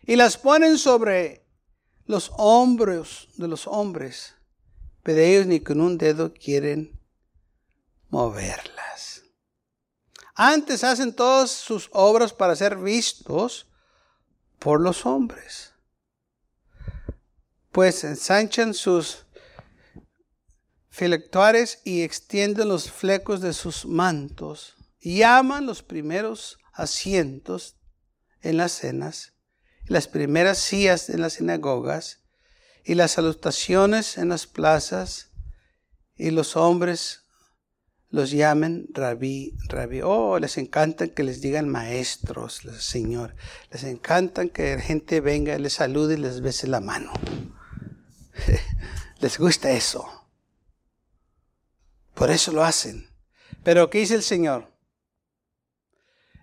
Y 0.03 0.17
las 0.17 0.37
ponen 0.37 0.79
sobre 0.79 1.47
los 2.05 2.31
hombros 2.37 3.29
de 3.37 3.49
los 3.49 3.67
hombres, 3.67 4.35
pero 5.03 5.21
ellos 5.21 5.47
ni 5.47 5.61
con 5.61 5.81
un 5.81 5.99
dedo 5.99 6.33
quieren 6.33 7.01
moverlas. 8.09 9.16
Antes 10.39 10.85
hacen 10.85 11.15
todas 11.15 11.51
sus 11.51 11.89
obras 11.93 12.35
para 12.35 12.55
ser 12.55 12.77
vistos 12.77 13.67
por 14.59 14.83
los 14.83 15.07
hombres. 15.07 15.73
Pues 17.73 18.05
ensanchan 18.05 18.75
sus 18.75 19.25
filectuares 20.91 21.81
y 21.85 22.03
extienden 22.03 22.69
los 22.69 22.91
flecos 22.91 23.41
de 23.41 23.55
sus 23.55 23.87
mantos, 23.87 24.77
llaman 25.01 25.65
los 25.65 25.83
primeros 25.83 26.59
asientos 26.73 27.77
en 28.43 28.59
las 28.59 28.73
cenas, 28.73 29.33
las 29.87 30.07
primeras 30.07 30.59
sillas 30.59 31.09
en 31.09 31.23
las 31.23 31.35
sinagogas, 31.35 32.21
y 32.85 32.95
las 32.95 33.13
salutaciones 33.13 34.19
en 34.19 34.29
las 34.29 34.47
plazas, 34.47 35.31
y 36.15 36.31
los 36.31 36.57
hombres 36.57 37.26
los 38.11 38.31
llamen 38.31 38.87
rabí, 38.93 39.57
rabí. 39.69 40.01
Oh, 40.03 40.39
les 40.39 40.59
encanta 40.59 41.09
que 41.09 41.25
les 41.25 41.41
digan 41.41 41.69
maestros, 41.69 42.63
Señor. 42.79 43.35
Les 43.71 43.85
encanta 43.85 44.47
que 44.47 44.77
la 44.77 44.83
gente 44.83 45.21
venga, 45.21 45.59
les 45.59 45.75
salude 45.75 46.15
y 46.15 46.19
les 46.19 46.41
bese 46.41 46.67
la 46.67 46.81
mano. 46.81 47.13
Les 49.21 49.39
gusta 49.39 49.71
eso. 49.71 50.07
Por 52.15 52.31
eso 52.31 52.53
lo 52.53 52.63
hacen. 52.63 53.09
Pero 53.63 53.89
¿qué 53.89 53.99
dice 53.99 54.15
el 54.15 54.23
Señor? 54.23 54.71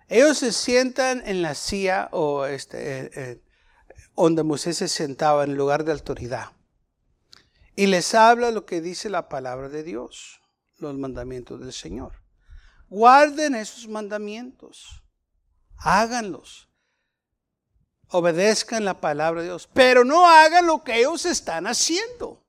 Ellos 0.08 0.38
se 0.38 0.52
sientan 0.52 1.22
en 1.24 1.40
la 1.40 1.54
silla 1.54 2.08
o 2.12 2.44
este, 2.46 3.00
eh, 3.00 3.10
eh, 3.14 3.42
donde 4.16 4.42
Moisés 4.42 4.76
se 4.76 4.88
sentaba 4.88 5.44
en 5.44 5.56
lugar 5.56 5.84
de 5.84 5.92
autoridad. 5.92 6.50
Y 7.76 7.86
les 7.86 8.14
habla 8.14 8.50
lo 8.50 8.66
que 8.66 8.80
dice 8.80 9.08
la 9.08 9.28
palabra 9.28 9.68
de 9.68 9.82
Dios, 9.82 10.40
los 10.78 10.94
mandamientos 10.96 11.60
del 11.60 11.72
Señor. 11.72 12.12
Guarden 12.88 13.54
esos 13.54 13.88
mandamientos. 13.88 15.02
Háganlos 15.76 16.68
obedezcan 18.14 18.84
la 18.84 19.00
palabra 19.00 19.40
de 19.40 19.48
Dios, 19.48 19.68
pero 19.72 20.04
no 20.04 20.28
hagan 20.28 20.66
lo 20.66 20.84
que 20.84 21.00
ellos 21.00 21.26
están 21.26 21.66
haciendo. 21.66 22.44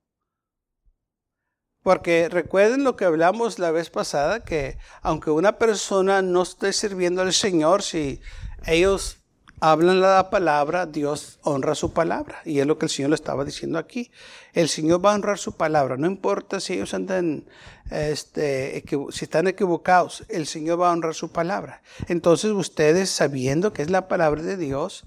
Porque 1.82 2.28
recuerden 2.28 2.84
lo 2.84 2.96
que 2.96 3.04
hablamos 3.04 3.58
la 3.58 3.72
vez 3.72 3.90
pasada, 3.90 4.44
que 4.44 4.78
aunque 5.02 5.30
una 5.30 5.58
persona 5.58 6.22
no 6.22 6.42
esté 6.42 6.72
sirviendo 6.72 7.22
al 7.22 7.32
Señor, 7.32 7.82
si 7.82 8.20
ellos 8.64 9.18
hablan 9.60 10.00
la 10.00 10.30
palabra, 10.30 10.86
Dios 10.86 11.38
honra 11.42 11.74
su 11.74 11.92
palabra. 11.92 12.40
Y 12.44 12.60
es 12.60 12.66
lo 12.66 12.78
que 12.78 12.86
el 12.86 12.90
Señor 12.90 13.10
le 13.10 13.16
estaba 13.16 13.44
diciendo 13.44 13.78
aquí. 13.78 14.10
El 14.52 14.68
Señor 14.68 15.04
va 15.04 15.12
a 15.12 15.14
honrar 15.14 15.38
su 15.38 15.56
palabra. 15.56 15.96
No 15.96 16.06
importa 16.06 16.60
si 16.60 16.74
ellos 16.74 16.94
andan, 16.94 17.44
este, 17.90 18.84
si 19.10 19.24
están 19.24 19.46
equivocados, 19.46 20.24
el 20.28 20.46
Señor 20.46 20.80
va 20.80 20.90
a 20.90 20.92
honrar 20.92 21.14
su 21.14 21.30
palabra. 21.30 21.82
Entonces 22.08 22.50
ustedes, 22.52 23.10
sabiendo 23.10 23.72
que 23.72 23.82
es 23.82 23.90
la 23.90 24.08
palabra 24.08 24.42
de 24.42 24.56
Dios, 24.56 25.04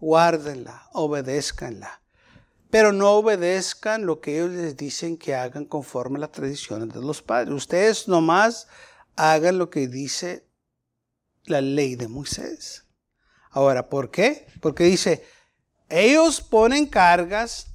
guárdenla, 0.00 0.88
obedézcanla. 0.92 2.00
Pero 2.70 2.92
no 2.92 3.12
obedezcan 3.12 4.04
lo 4.04 4.20
que 4.20 4.36
ellos 4.36 4.50
les 4.50 4.76
dicen 4.76 5.16
que 5.16 5.34
hagan 5.34 5.64
conforme 5.64 6.18
a 6.18 6.20
las 6.20 6.32
tradiciones 6.32 6.92
de 6.92 7.00
los 7.00 7.22
padres. 7.22 7.54
Ustedes 7.54 8.08
nomás 8.08 8.68
hagan 9.16 9.56
lo 9.56 9.70
que 9.70 9.88
dice 9.88 10.44
la 11.44 11.62
ley 11.62 11.96
de 11.96 12.08
Moisés. 12.08 12.87
Ahora, 13.50 13.88
¿por 13.88 14.10
qué? 14.10 14.46
Porque 14.60 14.84
dice, 14.84 15.24
ellos 15.88 16.40
ponen 16.40 16.86
cargas 16.86 17.66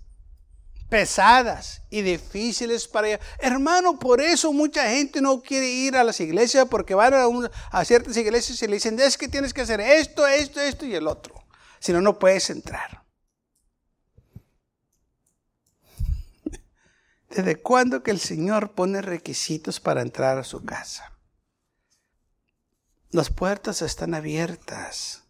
pesadas 0.90 1.82
y 1.90 2.02
difíciles 2.02 2.88
para 2.88 3.08
ellos. 3.08 3.20
Hermano, 3.40 3.98
por 3.98 4.22
eso 4.22 4.54
mucha 4.54 4.90
gente 4.90 5.22
no 5.22 5.42
quiere 5.42 5.68
ir 5.68 5.96
a 5.96 6.04
las 6.04 6.20
iglesias 6.20 6.68
porque 6.70 6.94
van 6.94 7.14
a, 7.14 7.26
a 7.72 7.86
ciertas 7.86 8.16
iglesias 8.18 8.62
y 8.62 8.68
le 8.68 8.76
dicen, 8.76 9.00
es 9.00 9.18
que 9.18 9.28
tienes 9.28 9.54
que 9.54 9.62
hacer 9.62 9.82
esto, 9.82 10.28
esto, 10.28 10.62
esto 10.62 10.86
y 10.86 10.94
el 10.94 11.08
otro 11.08 11.44
si 11.84 11.92
no, 11.92 12.00
no 12.00 12.18
puedes 12.18 12.50
entrar. 12.50 13.04
¿Desde 17.30 17.58
cuándo 17.58 18.02
que 18.04 18.12
el 18.12 18.22
Señor 18.22 18.72
pone 18.72 19.02
requisitos 19.02 19.82
para 19.82 20.02
entrar 20.02 20.38
a 20.38 20.46
su 20.46 20.64
casa? 20.64 21.12
Las 23.10 23.30
puertas 23.30 23.82
están 23.82 24.14
abiertas. 24.14 25.23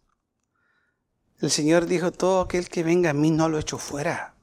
El 1.40 1.50
Señor 1.50 1.86
dijo, 1.86 2.12
todo 2.12 2.42
aquel 2.42 2.68
que 2.68 2.82
venga 2.82 3.10
a 3.10 3.14
mí 3.14 3.30
no 3.30 3.48
lo 3.48 3.58
echo 3.58 3.78
fuera. 3.78 4.34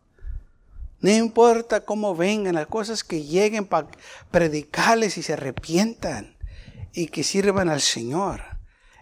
No 1.00 1.10
importa 1.10 1.84
cómo 1.84 2.16
vengan, 2.16 2.56
las 2.56 2.68
cosas 2.68 3.04
que 3.04 3.24
lleguen 3.24 3.66
para 3.66 3.88
predicarles 4.30 5.18
y 5.18 5.24
se 5.24 5.34
arrepientan 5.34 6.38
y 6.94 7.08
que 7.08 7.24
sirvan 7.24 7.70
al 7.70 7.82
Señor. 7.82 8.42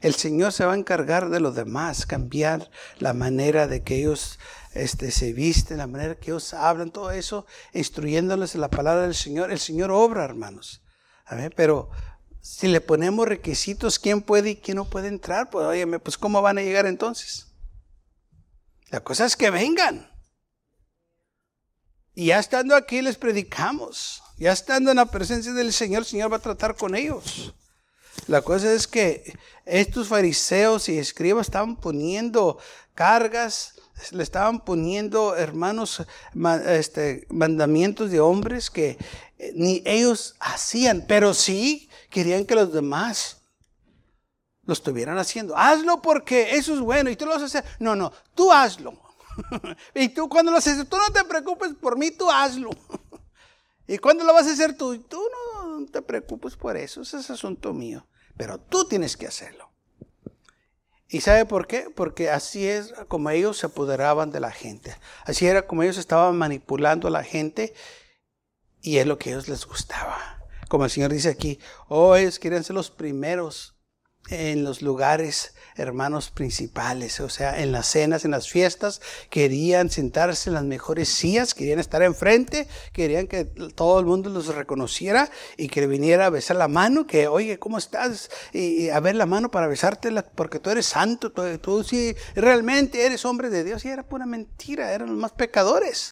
El 0.02 0.16
Señor 0.16 0.54
se 0.54 0.64
va 0.64 0.74
a 0.74 0.78
encargar 0.78 1.30
de 1.30 1.42
los 1.42 1.56
demás, 1.56 2.06
cambiar 2.06 2.72
la 3.00 3.14
manera 3.14 3.68
de 3.68 3.84
que 3.84 3.98
ellos 3.98 4.40
este, 4.74 5.12
se 5.12 5.34
visten, 5.34 5.78
la 5.78 5.88
manera 5.88 6.16
que 6.16 6.32
ellos 6.32 6.54
hablan, 6.54 6.92
todo 6.92 7.12
eso, 7.12 7.46
instruyéndoles 7.74 8.56
en 8.56 8.62
la 8.62 8.70
palabra 8.70 9.02
del 9.02 9.16
Señor. 9.16 9.52
El 9.52 9.60
Señor 9.60 9.92
obra, 9.92 10.24
hermanos. 10.24 10.82
Pero 11.58 11.90
si 12.40 12.70
le 12.70 12.80
ponemos 12.80 13.28
requisitos, 13.28 14.00
¿quién 14.00 14.22
puede 14.22 14.52
y 14.52 14.56
quién 14.56 14.78
no 14.78 14.86
puede 14.86 15.10
entrar? 15.10 15.50
Pues, 15.50 15.86
pues 16.02 16.18
¿cómo 16.18 16.42
van 16.42 16.60
a 16.60 16.62
llegar 16.62 16.86
entonces? 16.86 17.49
La 18.90 19.02
cosa 19.02 19.26
es 19.26 19.36
que 19.36 19.50
vengan. 19.50 20.10
Y 22.16 22.28
ya 22.28 22.40
estando 22.40 22.76
aquí 22.76 23.02
les 23.02 23.18
predicamos. 23.18 24.22
Ya 24.38 24.52
estando 24.52 24.92
en 24.92 24.98
la 24.98 25.06
presencia 25.06 25.54
del 25.54 25.74
Señor, 25.74 26.00
el 26.00 26.06
Señor 26.06 26.32
va 26.32 26.38
a 26.38 26.42
tratar 26.42 26.76
con 26.76 26.96
ellos. 26.96 27.54
La 28.28 28.42
cosa 28.42 28.74
es 28.74 28.88
que 28.88 29.38
estos 29.66 30.08
fariseos 30.08 30.90
y 30.90 30.98
escribas 30.98 31.48
estaban 31.48 31.76
poniendo 31.76 32.58
cargas, 32.94 33.76
le 34.12 34.24
estaban 34.24 34.64
poniendo, 34.64 35.36
hermanos, 35.36 36.04
este, 36.68 37.28
mandamientos 37.30 38.12
de 38.12 38.20
hombres 38.20 38.70
que 38.70 38.98
eh, 39.38 39.52
ni 39.56 39.82
ellos 39.86 40.36
hacían, 40.40 41.06
pero 41.08 41.34
sí 41.34 41.90
querían 42.10 42.46
que 42.46 42.56
los 42.56 42.74
demás 42.74 43.39
lo 44.70 44.74
estuvieran 44.74 45.18
haciendo. 45.18 45.58
Hazlo 45.58 46.02
porque 46.02 46.56
eso 46.56 46.74
es 46.74 46.80
bueno 46.80 47.10
y 47.10 47.18
tú 47.18 47.26
lo 47.26 47.32
vas 47.32 47.42
a 47.42 47.46
hacer. 47.46 47.66
No, 47.80 47.96
no, 47.96 48.14
tú 48.34 48.52
hazlo. 48.52 48.94
y 49.94 50.10
tú 50.10 50.30
cuando 50.30 50.52
lo 50.52 50.58
haces, 50.60 50.88
tú 50.88 50.96
no 50.96 51.12
te 51.12 51.26
preocupes 51.26 51.74
por 51.74 51.98
mí, 51.98 52.12
tú 52.12 52.32
hazlo. 52.32 52.70
y 53.88 53.98
cuando 53.98 54.24
lo 54.24 54.34
vas 54.34 54.48
a 54.48 54.54
hacer 54.54 54.78
tú, 54.78 54.98
tú 55.00 55.22
no 55.54 55.86
te 55.88 56.02
preocupes 56.02 56.56
por 56.56 56.78
eso, 56.78 57.02
ese 57.02 57.18
es 57.18 57.30
asunto 57.30 57.74
mío 57.74 58.06
pero 58.40 58.58
tú 58.58 58.86
tienes 58.86 59.18
que 59.18 59.28
hacerlo. 59.28 59.70
¿Y 61.10 61.20
sabe 61.20 61.46
por 61.46 61.68
qué? 61.68 61.92
Porque 61.94 62.30
así 62.30 62.66
es 62.66 62.94
como 63.10 63.30
ellos 63.32 63.58
se 63.58 63.66
apoderaban 63.66 64.32
de 64.32 64.40
la 64.40 64.52
gente. 64.52 64.96
Así 65.26 65.46
era 65.46 65.68
como 65.68 65.84
ellos 65.84 65.98
estaban 65.98 66.38
manipulando 66.38 67.10
a 67.10 67.12
la 67.12 67.26
gente 67.26 67.74
y 68.82 69.00
es 69.00 69.06
lo 69.06 69.18
que 69.18 69.30
a 69.30 69.34
ellos 69.34 69.50
les 69.50 69.66
gustaba. 69.66 70.42
Como 70.70 70.86
el 70.86 70.90
Señor 70.90 71.12
dice 71.12 71.28
aquí, 71.28 71.60
oh, 71.90 72.16
ellos 72.16 72.40
quieren 72.40 72.64
ser 72.64 72.78
los 72.78 72.92
primeros 72.92 73.76
en 74.30 74.64
los 74.64 74.82
lugares, 74.82 75.54
hermanos, 75.76 76.30
principales, 76.30 77.20
o 77.20 77.30
sea, 77.30 77.62
en 77.62 77.72
las 77.72 77.88
cenas, 77.88 78.26
en 78.26 78.32
las 78.32 78.50
fiestas, 78.50 79.02
querían 79.30 79.90
sentarse 79.90 80.50
en 80.50 80.54
las 80.54 80.64
mejores 80.64 81.10
sillas, 81.10 81.54
querían 81.54 81.80
estar 81.80 82.04
enfrente, 82.04 82.68
querían 82.94 83.28
que 83.28 83.46
todo 83.46 84.00
el 84.00 84.06
mundo 84.06 84.30
los 84.30 84.54
reconociera 84.54 85.30
y 85.58 85.70
que 85.70 85.88
viniera 85.88 86.28
a 86.28 86.30
besar 86.30 86.58
la 86.58 86.68
mano, 86.68 87.08
que, 87.08 87.28
oye, 87.28 87.60
¿cómo 87.60 87.78
estás? 87.78 88.30
Y, 88.54 88.90
a 88.90 89.00
ver 89.00 89.16
la 89.16 89.26
mano 89.26 89.52
para 89.52 89.68
besártela, 89.68 90.24
porque 90.24 90.60
tú 90.60 90.70
eres 90.70 90.86
santo, 90.86 91.32
tú, 91.32 91.42
tú 91.60 91.84
sí 91.84 92.16
realmente 92.36 93.06
eres 93.06 93.26
hombre 93.26 93.50
de 93.50 93.64
Dios, 93.64 93.86
y 93.86 93.90
era 93.90 94.04
pura 94.04 94.26
mentira, 94.26 94.94
eran 94.94 95.10
los 95.10 95.18
más 95.18 95.32
pecadores. 95.32 96.12